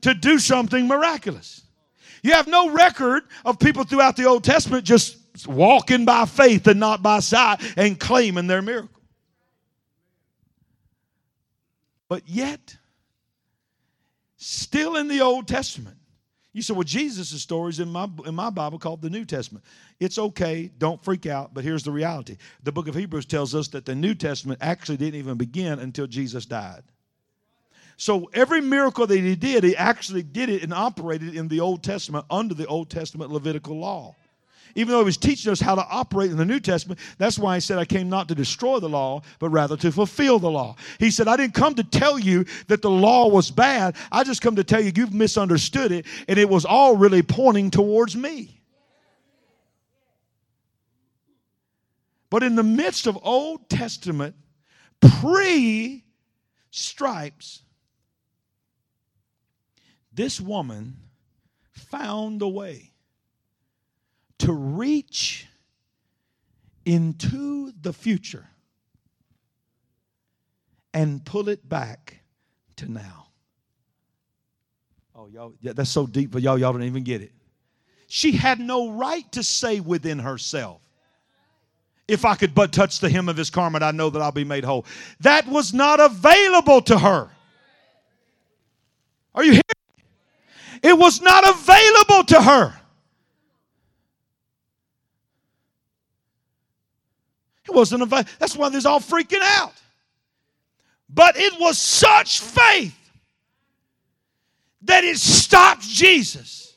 [0.03, 1.63] to do something miraculous.
[2.23, 6.81] You have no record of people throughout the Old Testament just walking by faith and
[6.81, 8.91] not by sight and claiming their miracle.
[12.09, 12.77] But yet,
[14.37, 15.97] still in the Old Testament,
[16.55, 19.65] you say, well, Jesus' story is in my, in my Bible called the New Testament.
[19.99, 22.37] It's okay, don't freak out, but here's the reality.
[22.63, 26.07] The book of Hebrews tells us that the New Testament actually didn't even begin until
[26.07, 26.85] Jesus died.
[27.97, 31.83] So every miracle that he did, he actually did it and operated in the Old
[31.83, 34.15] Testament under the Old Testament Levitical law
[34.75, 37.55] even though he was teaching us how to operate in the New Testament, that's why
[37.55, 40.77] he said, I came not to destroy the law, but rather to fulfill the law.
[40.99, 43.97] He said, I didn't come to tell you that the law was bad.
[44.11, 47.71] I just come to tell you you've misunderstood it, and it was all really pointing
[47.71, 48.61] towards me.
[52.31, 54.35] But in the midst of Old Testament
[55.01, 56.03] pre
[56.71, 57.63] stripes,
[60.13, 60.97] this woman
[61.71, 62.94] found a way
[64.39, 65.47] to reach
[66.85, 68.47] into the future
[70.93, 72.21] and pull it back
[72.77, 73.27] to now.
[75.15, 77.33] Oh, y'all, yeah, that's so deep, but y'all, y'all don't even get it.
[78.09, 80.81] She had no right to say within herself,
[82.07, 84.45] if I could but touch the hem of his garment, I know that I'll be
[84.45, 84.85] made whole.
[85.21, 87.31] That was not available to her.
[89.35, 89.63] Are you hearing?
[90.83, 92.75] It was not available to her.
[97.75, 99.75] Wasn't a That's why they're all freaking out.
[101.09, 102.99] But it was such faith
[104.83, 106.75] that it stopped Jesus.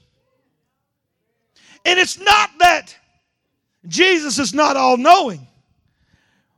[1.86, 2.96] And it's not that
[3.88, 5.48] Jesus is not all knowing,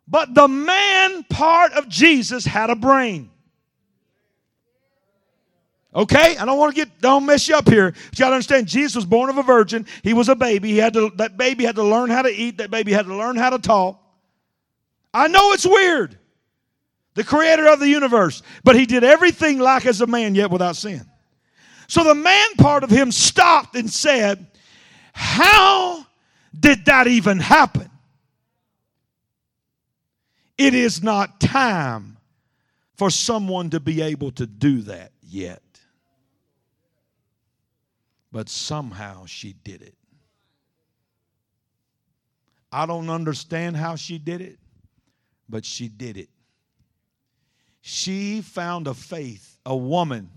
[0.07, 3.29] but the man part of Jesus had a brain.
[5.93, 7.91] Okay, I don't want to get don't mess you up here.
[7.91, 9.87] But you got to understand, Jesus was born of a virgin.
[10.03, 10.69] He was a baby.
[10.69, 12.57] He had to that baby had to learn how to eat.
[12.57, 13.98] That baby had to learn how to talk.
[15.13, 16.17] I know it's weird.
[17.15, 18.41] The creator of the universe.
[18.63, 21.05] But he did everything like as a man, yet without sin.
[21.87, 24.45] So the man part of him stopped and said,
[25.13, 26.05] How
[26.57, 27.89] did that even happen?
[30.57, 32.17] It is not time
[32.95, 35.63] for someone to be able to do that yet.
[38.31, 39.95] But somehow she did it.
[42.71, 44.58] I don't understand how she did it
[45.49, 46.29] but she did it.
[47.81, 50.29] She found a faith, a woman.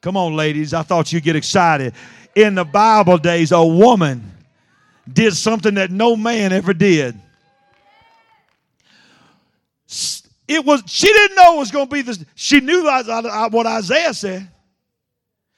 [0.00, 1.94] Come on, ladies, I thought you'd get excited.
[2.34, 4.32] In the Bible days, a woman
[5.10, 7.18] did something that no man ever did.
[10.46, 12.24] It was she didn't know it was going to be this.
[12.34, 14.48] She knew what Isaiah said.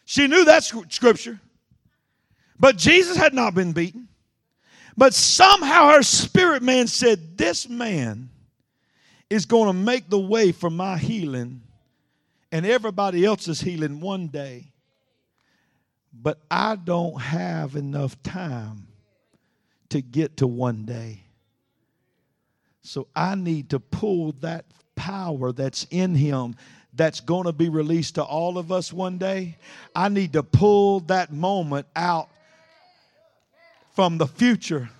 [0.04, 1.40] She knew that scripture.
[2.58, 4.08] But Jesus had not been beaten.
[4.96, 8.28] But somehow her spirit man said, This man
[9.30, 11.62] is going to make the way for my healing
[12.52, 14.72] and everybody else's healing one day.
[16.12, 18.88] But I don't have enough time
[19.90, 21.20] to get to one day.
[22.82, 24.64] So I need to pull that
[24.96, 26.56] power that's in him
[26.92, 29.56] that's going to be released to all of us one day.
[29.94, 32.28] I need to pull that moment out
[33.94, 34.90] from the future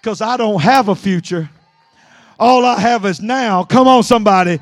[0.00, 1.50] because I don't have a future.
[2.42, 3.62] All I have is now.
[3.62, 4.58] Come on, somebody.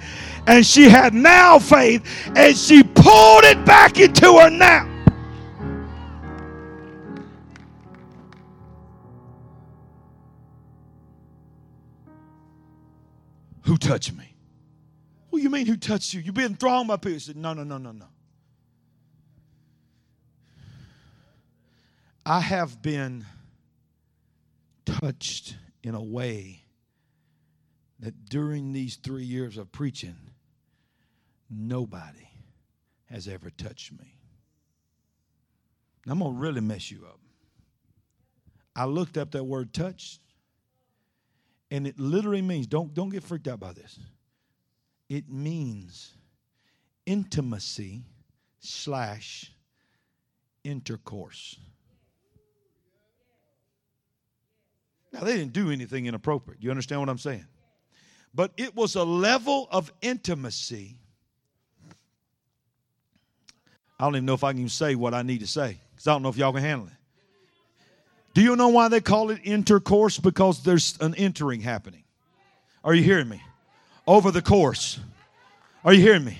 [0.46, 2.04] And she had now faith
[2.36, 4.86] and she pulled it back into her now.
[13.62, 14.36] Who touched me?
[15.30, 16.20] What do you mean, who touched you?
[16.20, 17.20] You've been thrown by people.
[17.20, 18.08] Said, No, no, no, no, no.
[22.26, 23.24] I have been
[24.84, 26.60] touched in a way
[28.00, 30.16] that during these three years of preaching,
[31.48, 32.28] nobody
[33.10, 34.14] has ever touched me.
[36.06, 37.20] I'm going to really mess you up.
[38.74, 40.18] I looked up that word touch,
[41.70, 43.98] and it literally means don't, don't get freaked out by this.
[45.08, 46.12] It means
[47.04, 48.04] intimacy
[48.60, 49.52] slash
[50.64, 51.58] intercourse.
[55.12, 56.62] Now, they didn't do anything inappropriate.
[56.62, 57.44] You understand what I'm saying?
[58.34, 60.96] But it was a level of intimacy.
[63.98, 66.06] I don't even know if I can even say what I need to say because
[66.06, 66.92] I don't know if y'all can handle it.
[68.32, 70.18] Do you know why they call it intercourse?
[70.18, 72.04] Because there's an entering happening.
[72.84, 73.42] Are you hearing me?
[74.06, 75.00] Over the course.
[75.84, 76.38] Are you hearing me?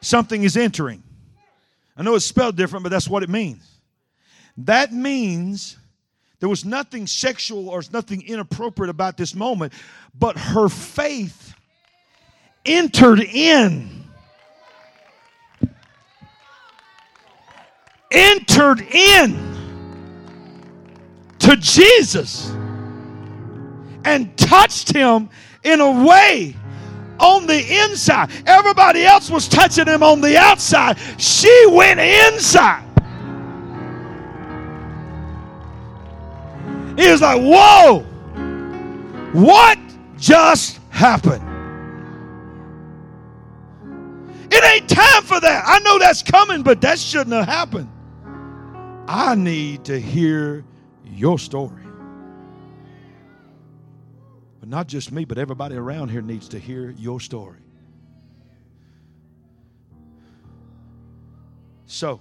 [0.00, 1.02] Something is entering.
[1.96, 3.68] I know it's spelled different, but that's what it means.
[4.56, 5.76] That means
[6.42, 9.72] there was nothing sexual or nothing inappropriate about this moment,
[10.18, 11.54] but her faith
[12.66, 14.02] entered in.
[18.10, 19.38] Entered in
[21.38, 22.50] to Jesus
[24.04, 25.30] and touched him
[25.62, 26.56] in a way
[27.20, 28.32] on the inside.
[28.46, 30.98] Everybody else was touching him on the outside.
[31.18, 32.91] She went inside.
[36.96, 38.00] He was like, Whoa,
[39.32, 39.78] what
[40.18, 41.48] just happened?
[44.52, 45.64] It ain't time for that.
[45.66, 47.88] I know that's coming, but that shouldn't have happened.
[49.08, 50.64] I need to hear
[51.04, 51.82] your story.
[54.60, 57.58] But not just me, but everybody around here needs to hear your story.
[61.86, 62.20] So,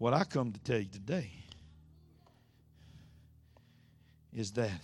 [0.00, 1.30] What I come to tell you today
[4.34, 4.80] is that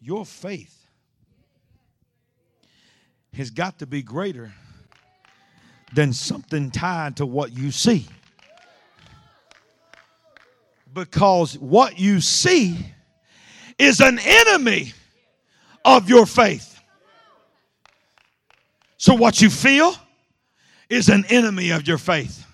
[0.00, 0.86] your faith
[3.34, 4.52] has got to be greater
[5.92, 8.06] than something tied to what you see.
[10.94, 12.78] Because what you see
[13.76, 14.92] is an enemy
[15.84, 16.80] of your faith.
[18.98, 19.96] So, what you feel
[20.88, 22.45] is an enemy of your faith.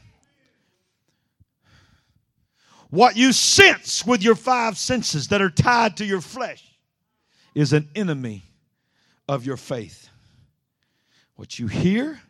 [2.93, 6.63] What you sense with your five senses that are tied to your flesh
[7.55, 8.43] is an enemy
[9.27, 10.11] of your faith.
[11.37, 12.21] What you hear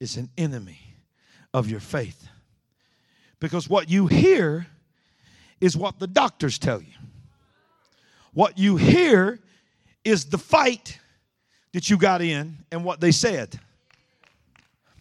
[0.00, 0.80] is an enemy
[1.52, 2.28] of your faith.
[3.40, 4.66] Because what you hear
[5.60, 6.94] is what the doctors tell you.
[8.32, 9.38] What you hear
[10.02, 10.98] is the fight
[11.74, 13.60] that you got in and what they said.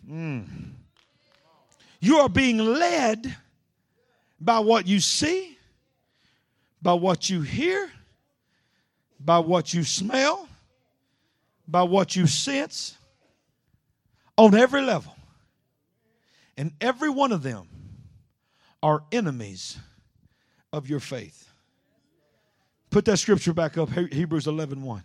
[0.05, 0.45] Mm.
[2.01, 3.33] You are being led
[4.39, 5.57] by what you see,
[6.81, 7.91] by what you hear,
[9.19, 10.47] by what you smell,
[11.67, 12.97] by what you sense,
[14.37, 15.15] on every level.
[16.55, 17.67] And every one of them
[18.81, 19.77] are enemies
[20.71, 21.47] of your faith.
[22.89, 25.03] Put that scripture back up, Hebrews 11 1.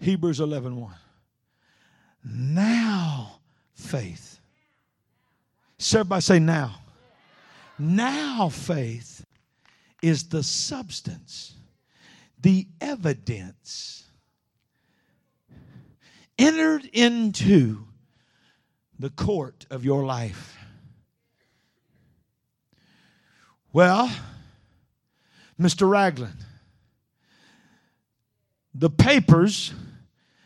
[0.00, 0.94] Hebrews 11 1.
[2.24, 3.38] Now
[3.74, 4.40] faith.
[5.92, 6.74] Everybody say now.
[7.78, 9.24] Now faith
[10.02, 11.54] is the substance,
[12.40, 14.04] the evidence
[16.38, 17.84] entered into
[18.98, 20.56] the court of your life.
[23.72, 24.10] Well,
[25.60, 25.88] Mr.
[25.88, 26.44] Ragland,
[28.74, 29.72] the papers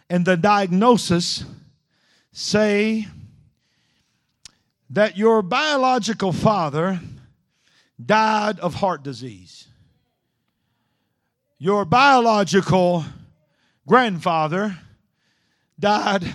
[0.08, 1.44] and the diagnosis
[2.32, 3.06] say
[4.88, 7.00] that your biological father
[8.06, 9.68] died of heart disease.
[11.58, 13.04] Your biological
[13.86, 14.78] grandfather
[15.78, 16.34] died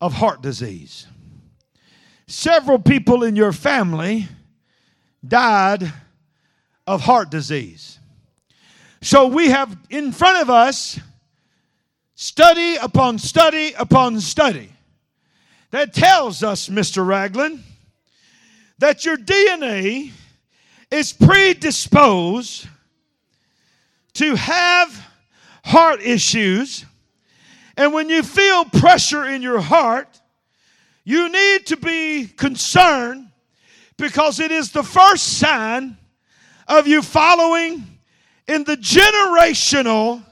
[0.00, 1.06] of heart disease.
[2.26, 4.28] Several people in your family
[5.26, 5.92] died
[6.86, 7.98] of heart disease.
[9.00, 10.98] So we have in front of us
[12.14, 14.72] study upon study upon study
[15.70, 17.06] that tells us, Mr.
[17.06, 17.62] Ragland,
[18.78, 20.12] that your DNA
[20.90, 22.66] is predisposed
[24.14, 25.06] to have
[25.64, 26.84] heart issues.
[27.76, 30.20] And when you feel pressure in your heart,
[31.04, 33.28] you need to be concerned
[33.96, 35.96] because it is the first sign
[36.66, 37.84] of you following
[38.46, 40.24] in the generational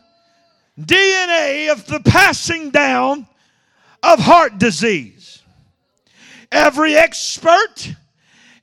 [0.81, 3.27] DNA of the passing down
[4.03, 5.43] of heart disease.
[6.53, 7.95] Every expert,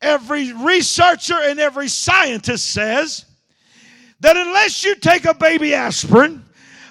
[0.04, 3.26] every researcher, and every scientist says
[4.20, 6.44] that unless you take a baby aspirin,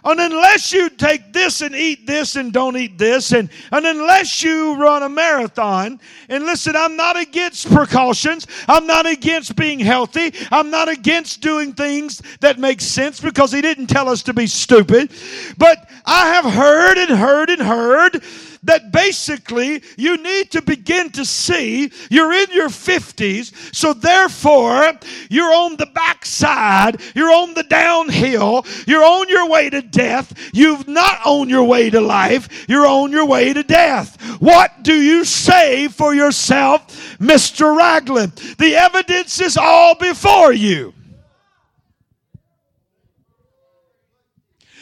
[0.05, 4.43] and unless you take this and eat this and don't eat this, and, and unless
[4.43, 8.49] you run a marathon, and listen, I'm not against precautions.
[8.67, 10.35] I'm not against being healthy.
[10.51, 14.49] I'm not against doing things that make sense because he didn't tell us to be
[14.49, 15.13] stupid.
[15.57, 18.25] But I have heard and heard and heard
[18.65, 24.93] that basically you need to begin to see you're in your 50s, so therefore
[25.29, 30.33] you're on the backside, you're on the downhill, you're on your way to death.
[30.53, 34.21] You've not on your way to life, you're on your way to death.
[34.41, 37.77] What do you say for yourself, Mr.
[37.77, 38.33] Ragland?
[38.59, 40.95] The evidence is all before you.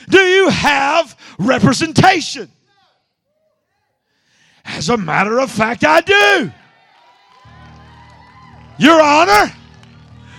[0.08, 2.50] Do you have representation?
[4.76, 6.52] As a matter of fact, I do.
[8.78, 9.52] Your Honor,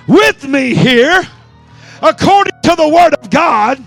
[0.07, 1.21] with me here,
[2.01, 3.83] according to the Word of God,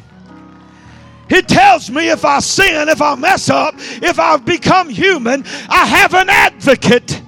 [1.29, 5.87] it tells me if I sin, if I mess up, if I've become human, I
[5.87, 7.21] have an advocate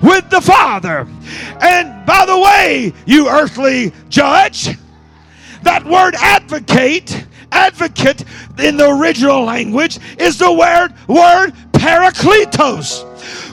[0.00, 1.06] with the Father.
[1.60, 4.70] And by the way, you earthly judge,
[5.62, 8.24] that word advocate, advocate
[8.58, 13.04] in the original language is the word word parakletos,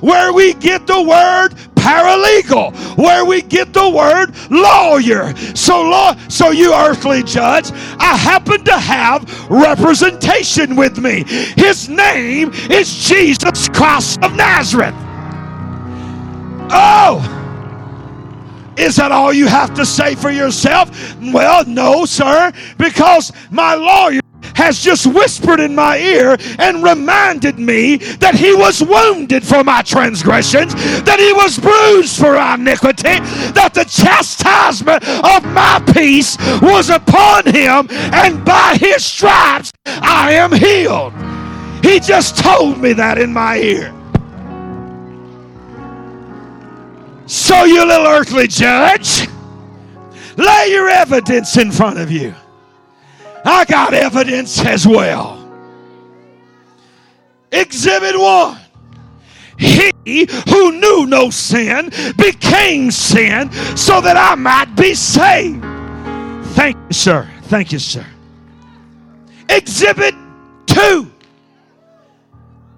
[0.01, 5.33] where we get the word paralegal, where we get the word lawyer.
[5.55, 11.23] So, law, so you earthly judge, I happen to have representation with me.
[11.55, 14.95] His name is Jesus Christ of Nazareth.
[16.69, 17.36] Oh!
[18.77, 21.15] Is that all you have to say for yourself?
[21.19, 24.21] Well, no, sir, because my lawyer
[24.55, 29.81] has just whispered in my ear and reminded me that he was wounded for my
[29.81, 30.73] transgressions,
[31.03, 33.19] that he was bruised for our iniquity,
[33.53, 40.51] that the chastisement of my peace was upon him, and by his stripes I am
[40.51, 41.13] healed.
[41.83, 43.96] He just told me that in my ear.
[47.27, 49.27] So, you little earthly judge,
[50.37, 52.33] lay your evidence in front of you.
[53.43, 55.37] I got evidence as well.
[57.51, 58.57] Exhibit one.
[59.57, 59.91] He
[60.47, 65.61] who knew no sin became sin so that I might be saved.
[66.55, 67.29] Thank you, sir.
[67.43, 68.05] Thank you, sir.
[69.49, 70.15] Exhibit
[70.65, 71.11] two.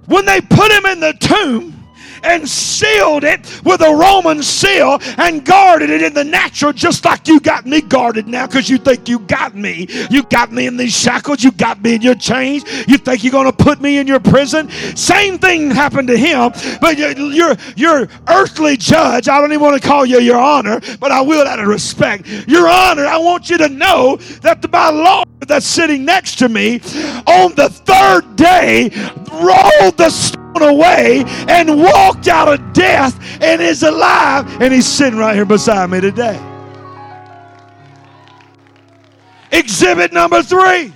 [0.07, 1.78] When they put him in the tomb,
[2.23, 7.27] and sealed it with a Roman seal and guarded it in the natural, just like
[7.27, 9.87] you got me guarded now because you think you got me.
[10.09, 13.31] You got me in these shackles, you got me in your chains, you think you're
[13.31, 14.69] going to put me in your prison.
[14.95, 16.51] Same thing happened to him,
[16.81, 21.11] but your, your earthly judge, I don't even want to call you your honor, but
[21.11, 22.27] I will out of respect.
[22.47, 26.75] Your honor, I want you to know that my Lord that's sitting next to me
[27.25, 28.89] on the third day
[29.31, 30.09] rolled the
[30.55, 34.61] away and walked out of death and is alive.
[34.61, 36.39] And he's sitting right here beside me today.
[39.51, 40.93] Exhibit number three.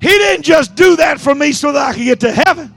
[0.00, 2.74] He didn't just do that for me so that I could get to heaven.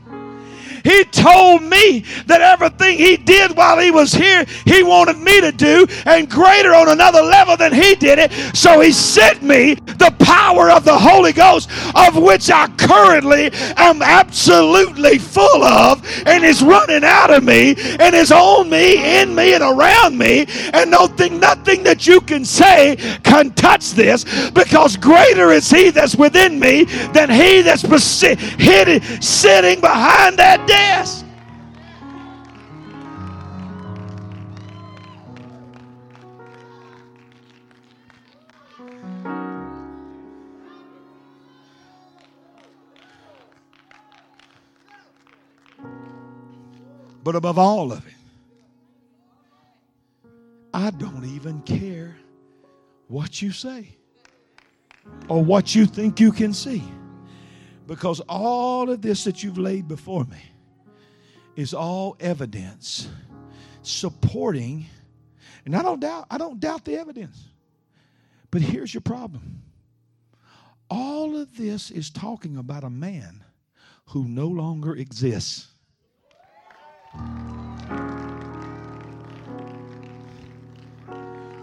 [0.87, 5.51] He told me that everything he did while he was here, he wanted me to
[5.51, 8.31] do, and greater on another level than he did it.
[8.55, 14.01] So he sent me the power of the Holy Ghost, of which I currently am
[14.01, 19.55] absolutely full of, and is running out of me, and is on me, in me,
[19.55, 20.45] and around me.
[20.73, 26.15] And nothing, nothing that you can say can touch this, because greater is he that's
[26.15, 30.76] within me than he that's sitting behind that desk.
[47.27, 48.13] But above all of it,
[50.73, 52.15] I don't even care
[53.09, 53.89] what you say
[55.27, 56.81] or what you think you can see
[57.85, 60.37] because all of this that you've laid before me
[61.57, 63.09] is all evidence
[63.81, 64.85] supporting,
[65.65, 67.49] and I don't doubt, I don't doubt the evidence.
[68.51, 69.63] But here's your problem.
[70.89, 73.43] All of this is talking about a man
[74.05, 75.67] who no longer exists.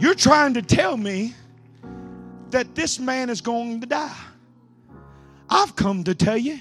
[0.01, 1.35] You're trying to tell me
[2.51, 4.17] that this man is going to die.
[5.49, 6.59] I've come to tell you,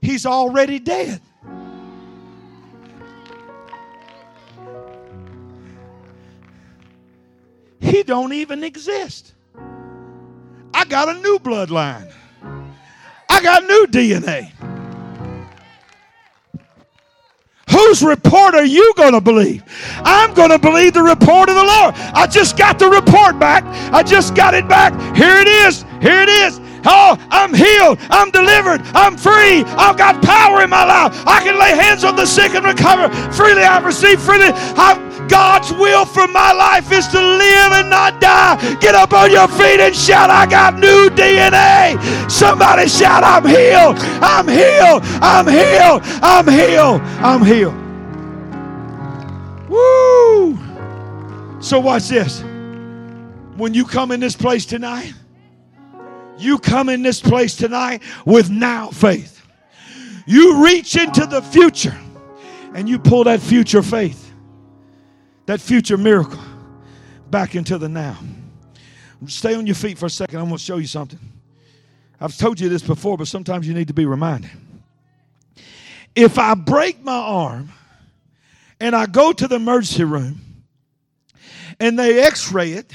[0.00, 1.20] he's already dead.
[8.02, 9.32] Don't even exist.
[10.74, 12.12] I got a new bloodline.
[13.28, 14.50] I got new DNA.
[17.70, 19.62] Whose report are you going to believe?
[20.04, 21.94] I'm going to believe the report of the Lord.
[22.14, 23.64] I just got the report back.
[23.92, 24.92] I just got it back.
[25.16, 25.82] Here it is.
[26.00, 26.60] Here it is.
[26.84, 27.98] Oh, I'm healed.
[28.10, 28.82] I'm delivered.
[28.94, 29.62] I'm free.
[29.76, 31.26] I've got power in my life.
[31.26, 33.08] I can lay hands on the sick and recover.
[33.32, 34.20] Freely I've received.
[34.22, 38.56] Freely I've God's will for my life is to live and not die.
[38.80, 42.30] Get up on your feet and shout, I got new DNA.
[42.30, 43.96] Somebody shout, I'm healed.
[44.22, 45.02] I'm healed.
[45.22, 46.02] I'm healed.
[46.22, 47.00] I'm healed.
[47.22, 47.82] I'm healed.
[49.70, 50.58] Woo!
[51.62, 52.42] So, watch this.
[53.56, 55.14] When you come in this place tonight,
[56.38, 59.44] you come in this place tonight with now faith.
[60.26, 61.96] You reach into the future
[62.74, 64.22] and you pull that future faith
[65.46, 66.40] that future miracle
[67.30, 68.16] back into the now.
[69.26, 70.38] Stay on your feet for a second.
[70.38, 71.18] I'm going to show you something.
[72.20, 74.50] I've told you this before, but sometimes you need to be reminded.
[76.14, 77.70] If I break my arm
[78.80, 80.40] and I go to the emergency room
[81.80, 82.92] and they x ray it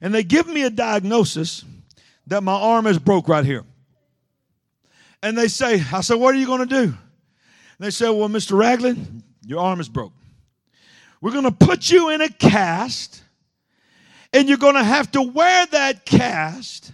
[0.00, 1.64] and they give me a diagnosis
[2.26, 3.64] that my arm is broke right here.
[5.22, 6.82] And they say, I said, What are you going to do?
[6.82, 6.96] And
[7.80, 8.56] they say, Well, Mr.
[8.58, 10.12] Ragland, your arm is broke.
[11.20, 13.22] We're going to put you in a cast,
[14.32, 16.92] and you're going to have to wear that cast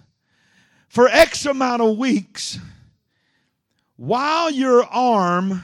[0.88, 2.58] for X amount of weeks
[3.96, 5.62] while your arm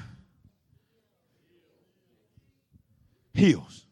[3.33, 3.85] heals.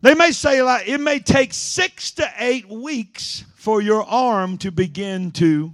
[0.00, 4.72] They may say like it may take 6 to 8 weeks for your arm to
[4.72, 5.72] begin to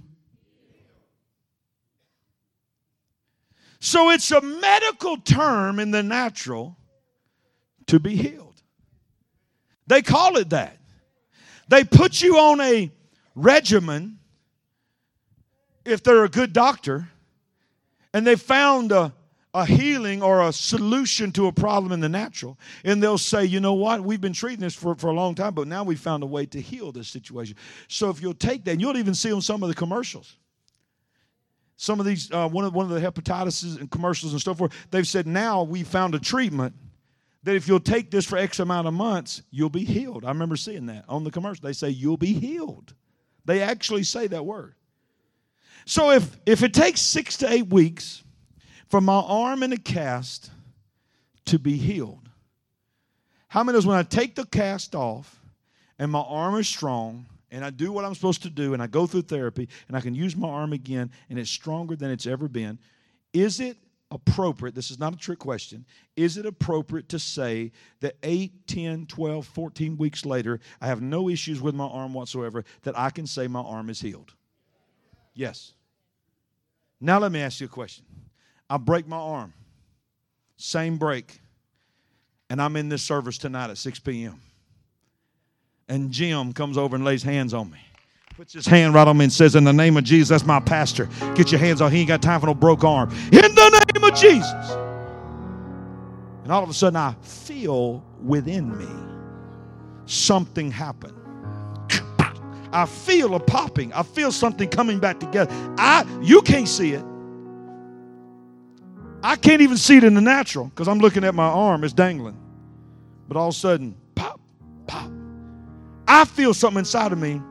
[3.79, 6.77] So it's a medical term in the natural
[7.87, 8.61] to be healed.
[9.87, 10.77] They call it that.
[11.67, 12.91] They put you on a
[13.33, 14.19] regimen
[15.83, 17.09] if they're a good doctor
[18.13, 19.13] and they found a,
[19.53, 22.59] a healing or a solution to a problem in the natural.
[22.83, 25.55] And they'll say, you know what, we've been treating this for, for a long time,
[25.55, 27.55] but now we've found a way to heal this situation.
[27.87, 30.35] So if you'll take that, and you'll even see on some of the commercials.
[31.77, 34.73] Some of these, uh, one, of, one of the hepatitis and commercials and so forth,
[34.91, 36.75] they've said now we found a treatment
[37.43, 40.25] that if you'll take this for X amount of months, you'll be healed.
[40.25, 41.65] I remember seeing that on the commercial.
[41.65, 42.93] They say, You'll be healed.
[43.45, 44.75] They actually say that word.
[45.85, 48.23] So if, if it takes six to eight weeks
[48.89, 50.49] for my arm in a cast
[51.45, 52.29] to be healed,
[53.47, 55.41] how many knows when I take the cast off
[55.97, 58.87] and my arm is strong and I do what I'm supposed to do and I
[58.87, 62.27] go through therapy and I can use my arm again and it's stronger than it's
[62.27, 62.77] ever been,
[63.33, 63.77] is it
[64.11, 65.85] appropriate, this is not a trick question,
[66.15, 67.71] is it appropriate to say
[68.01, 72.63] that 8, 10, 12, 14 weeks later, I have no issues with my arm whatsoever,
[72.83, 74.33] that I can say my arm is healed?
[75.35, 75.73] Yes.
[76.99, 78.05] Now let me ask you a question.
[78.69, 79.53] I break my arm,
[80.57, 81.39] same break,
[82.49, 84.39] and I'm in this service tonight at 6 p.m.
[85.87, 87.79] And Jim comes over and lays hands on me
[88.39, 90.61] puts his hand right on me and says, In the name of Jesus, that's my
[90.61, 91.09] pastor.
[91.35, 91.91] Get your hands on.
[91.91, 93.11] He ain't got time for no broke arm.
[93.33, 94.71] In the name of Jesus.
[96.43, 98.87] And all of a sudden, I feel within me
[100.05, 101.13] something happen.
[102.71, 103.91] I feel a popping.
[103.91, 105.51] I feel something coming back together.
[105.77, 107.03] I you can't see it.
[109.21, 111.93] I can't even see it in the natural because I'm looking at my arm, it's
[111.93, 112.37] dangling.
[113.27, 114.39] But all of a sudden, pop,
[114.87, 115.11] pop.
[116.07, 117.41] I feel something inside of me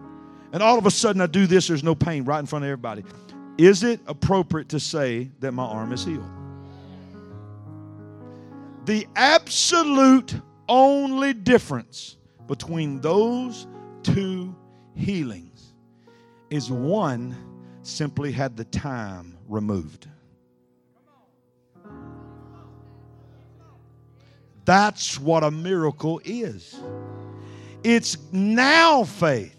[0.52, 2.70] and all of a sudden I do this, there's no pain right in front of
[2.70, 3.04] everybody.
[3.58, 6.28] Is it appropriate to say that my arm is healed?
[8.86, 10.34] The absolute
[10.68, 12.16] only difference
[12.46, 13.66] between those
[14.02, 14.54] two
[14.94, 15.74] healings
[16.50, 17.36] is one
[17.82, 20.08] simply had the time removed.
[24.68, 26.78] That's what a miracle is.
[27.82, 29.56] It's now faith.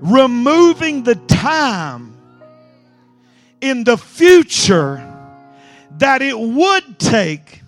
[0.00, 2.16] Removing the time
[3.60, 5.02] in the future
[5.98, 7.62] that it would take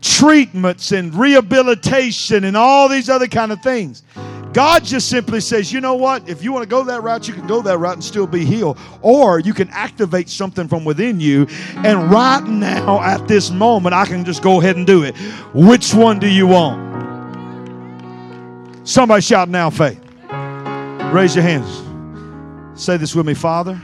[0.00, 4.02] treatments and rehabilitation and all these other kind of things.
[4.52, 6.28] God just simply says, you know what?
[6.28, 8.44] If you want to go that route, you can go that route and still be
[8.44, 8.78] healed.
[9.00, 11.46] Or you can activate something from within you.
[11.76, 15.16] And right now, at this moment, I can just go ahead and do it.
[15.54, 16.90] Which one do you want?
[18.88, 20.00] Somebody shout now, faith.
[21.12, 21.82] Raise your hands.
[22.80, 23.80] Say this with me, Father.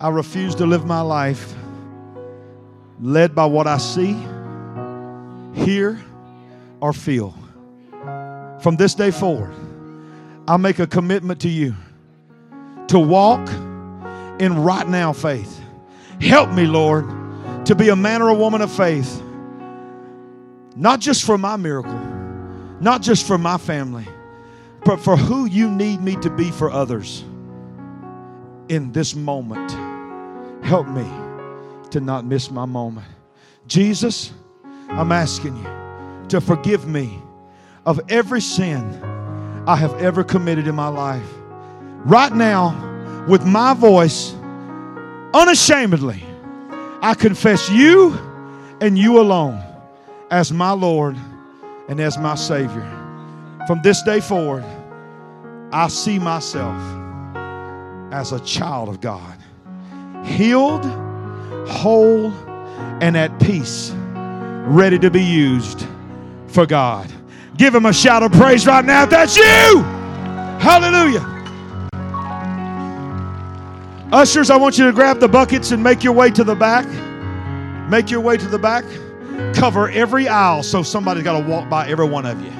[0.00, 1.54] I refuse to live my life
[3.00, 4.16] led by what I see,
[5.54, 6.00] hear,
[6.80, 7.34] or feel.
[8.62, 9.52] From this day forward,
[10.46, 11.74] I make a commitment to you
[12.86, 13.48] to walk
[14.38, 15.60] in right now faith.
[16.20, 17.04] Help me, Lord,
[17.66, 19.20] to be a man or a woman of faith,
[20.76, 21.98] not just for my miracle,
[22.80, 24.06] not just for my family,
[24.84, 27.24] but for who you need me to be for others
[28.68, 29.72] in this moment.
[30.64, 31.08] Help me
[31.90, 33.08] to not miss my moment.
[33.66, 34.32] Jesus,
[34.88, 37.20] I'm asking you to forgive me
[37.84, 39.02] of every sin
[39.66, 41.28] I have ever committed in my life.
[42.04, 44.34] Right now, with my voice,
[45.34, 46.24] unashamedly,
[47.00, 48.12] I confess you
[48.80, 49.62] and you alone
[50.30, 51.16] as my Lord
[51.88, 52.88] and as my Savior.
[53.66, 54.64] From this day forward,
[55.72, 56.80] I see myself
[58.12, 59.38] as a child of God,
[60.24, 60.84] healed,
[61.68, 62.30] whole,
[63.00, 63.92] and at peace,
[64.64, 65.86] ready to be used
[66.46, 67.10] for God.
[67.56, 69.82] Give him a shout of praise right now if that's you.
[70.58, 71.28] Hallelujah.
[74.12, 76.86] Ushers, I want you to grab the buckets and make your way to the back.
[77.88, 78.84] Make your way to the back.
[79.54, 82.52] Cover every aisle so somebody's got to walk by every one of you.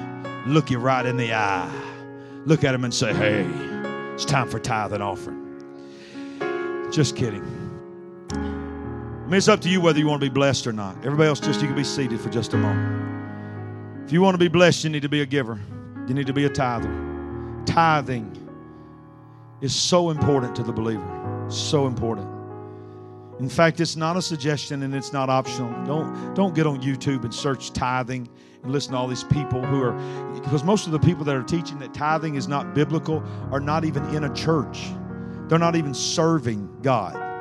[0.47, 1.71] Look you right in the eye.
[2.45, 3.47] Look at him and say, hey,
[4.15, 5.41] it's time for tithe and offering.
[6.91, 7.45] Just kidding.
[8.33, 10.97] I mean, it's up to you whether you want to be blessed or not.
[11.05, 13.22] Everybody else, just you can be seated for just a moment.
[14.13, 15.59] If you want to be blessed, you need to be a giver.
[16.07, 16.91] You need to be a tither.
[17.65, 18.37] Tithing
[19.63, 21.47] is so important to the believer.
[21.49, 22.29] So important.
[23.41, 25.71] In fact, it's not a suggestion and it's not optional.
[25.87, 28.29] Don't don't get on YouTube and search tithing
[28.63, 29.93] and listen to all these people who are
[30.35, 33.87] because most of the people that are teaching that tithing is not biblical are not
[33.87, 34.91] even in a church.
[35.49, 37.32] They're not even serving God.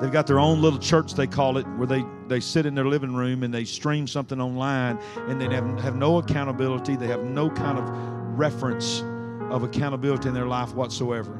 [0.00, 2.86] They've got their own little church, they call it, where they, they sit in their
[2.86, 4.98] living room and they stream something online
[5.28, 6.96] and they have, have no accountability.
[6.96, 7.84] They have no kind of
[8.38, 9.02] reference
[9.50, 11.38] of accountability in their life whatsoever.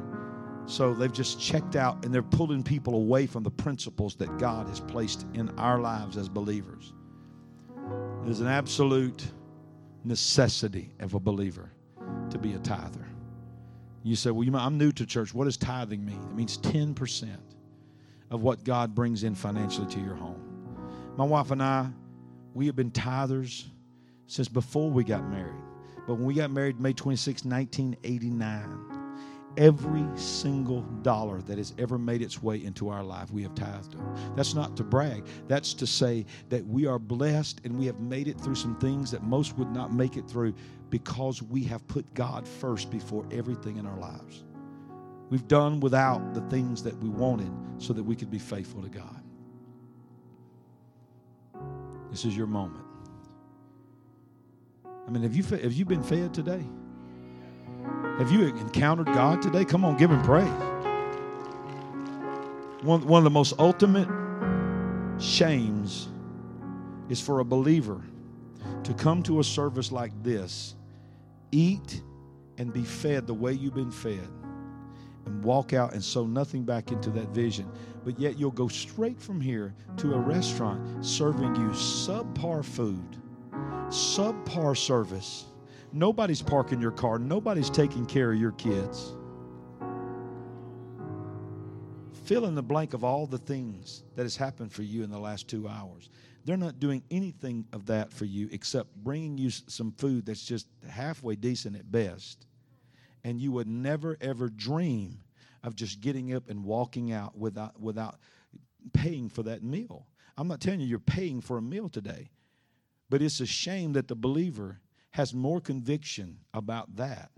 [0.67, 4.69] So they've just checked out and they're pulling people away from the principles that God
[4.69, 6.93] has placed in our lives as believers.
[8.25, 9.25] There's an absolute
[10.05, 11.73] necessity of a believer
[12.29, 13.07] to be a tither.
[14.03, 15.35] You say, Well, you I'm new to church.
[15.35, 16.21] What does tithing mean?
[16.23, 17.37] It means 10%
[18.31, 20.41] of what God brings in financially to your home.
[21.17, 21.89] My wife and I,
[22.55, 23.65] we have been tithers
[24.27, 25.63] since before we got married.
[26.07, 29.01] But when we got married May 26, 1989,
[29.57, 33.97] every single dollar that has ever made its way into our life, we have tithed
[33.97, 34.35] on.
[34.37, 35.27] That's not to brag.
[35.49, 39.11] That's to say that we are blessed and we have made it through some things
[39.11, 40.55] that most would not make it through
[40.89, 44.45] because we have put God first before everything in our lives.
[45.31, 48.89] We've done without the things that we wanted so that we could be faithful to
[48.89, 49.23] God.
[52.11, 52.85] This is your moment.
[54.85, 56.65] I mean, have you, have you been fed today?
[58.19, 59.65] Have you encountered God today?
[59.65, 60.49] Come on, give Him praise.
[62.83, 64.09] One, one of the most ultimate
[65.21, 66.09] shames
[67.09, 68.03] is for a believer
[68.83, 70.75] to come to a service like this,
[71.53, 72.03] eat
[72.59, 74.29] and be fed the way you've been fed
[75.27, 77.71] and walk out and sow nothing back into that vision.
[78.05, 83.17] But yet you'll go straight from here to a restaurant serving you subpar food,
[83.89, 85.47] subpar service.
[85.93, 89.15] Nobody's parking your car, nobody's taking care of your kids.
[92.25, 95.19] Fill in the blank of all the things that has happened for you in the
[95.19, 96.11] last two hours.
[96.45, 100.69] They're not doing anything of that for you except bringing you some food that's just
[100.89, 102.47] halfway decent at best
[103.25, 105.21] and you would never ever dream
[105.63, 108.19] of just getting up and walking out without without
[108.93, 110.07] paying for that meal.
[110.37, 112.31] I'm not telling you you're paying for a meal today,
[113.11, 117.31] but it's a shame that the believer has more conviction about that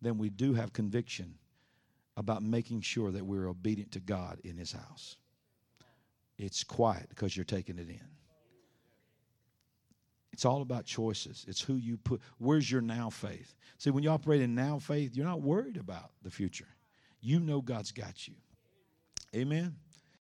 [0.00, 1.34] than we do have conviction
[2.16, 5.16] about making sure that we're obedient to God in His house.
[6.38, 8.00] It's quiet because you're taking it in.
[10.32, 11.44] It's all about choices.
[11.48, 12.20] It's who you put.
[12.38, 13.54] Where's your now faith?
[13.78, 16.68] See, when you operate in now faith, you're not worried about the future.
[17.20, 18.34] You know God's got you.
[19.34, 19.76] Amen.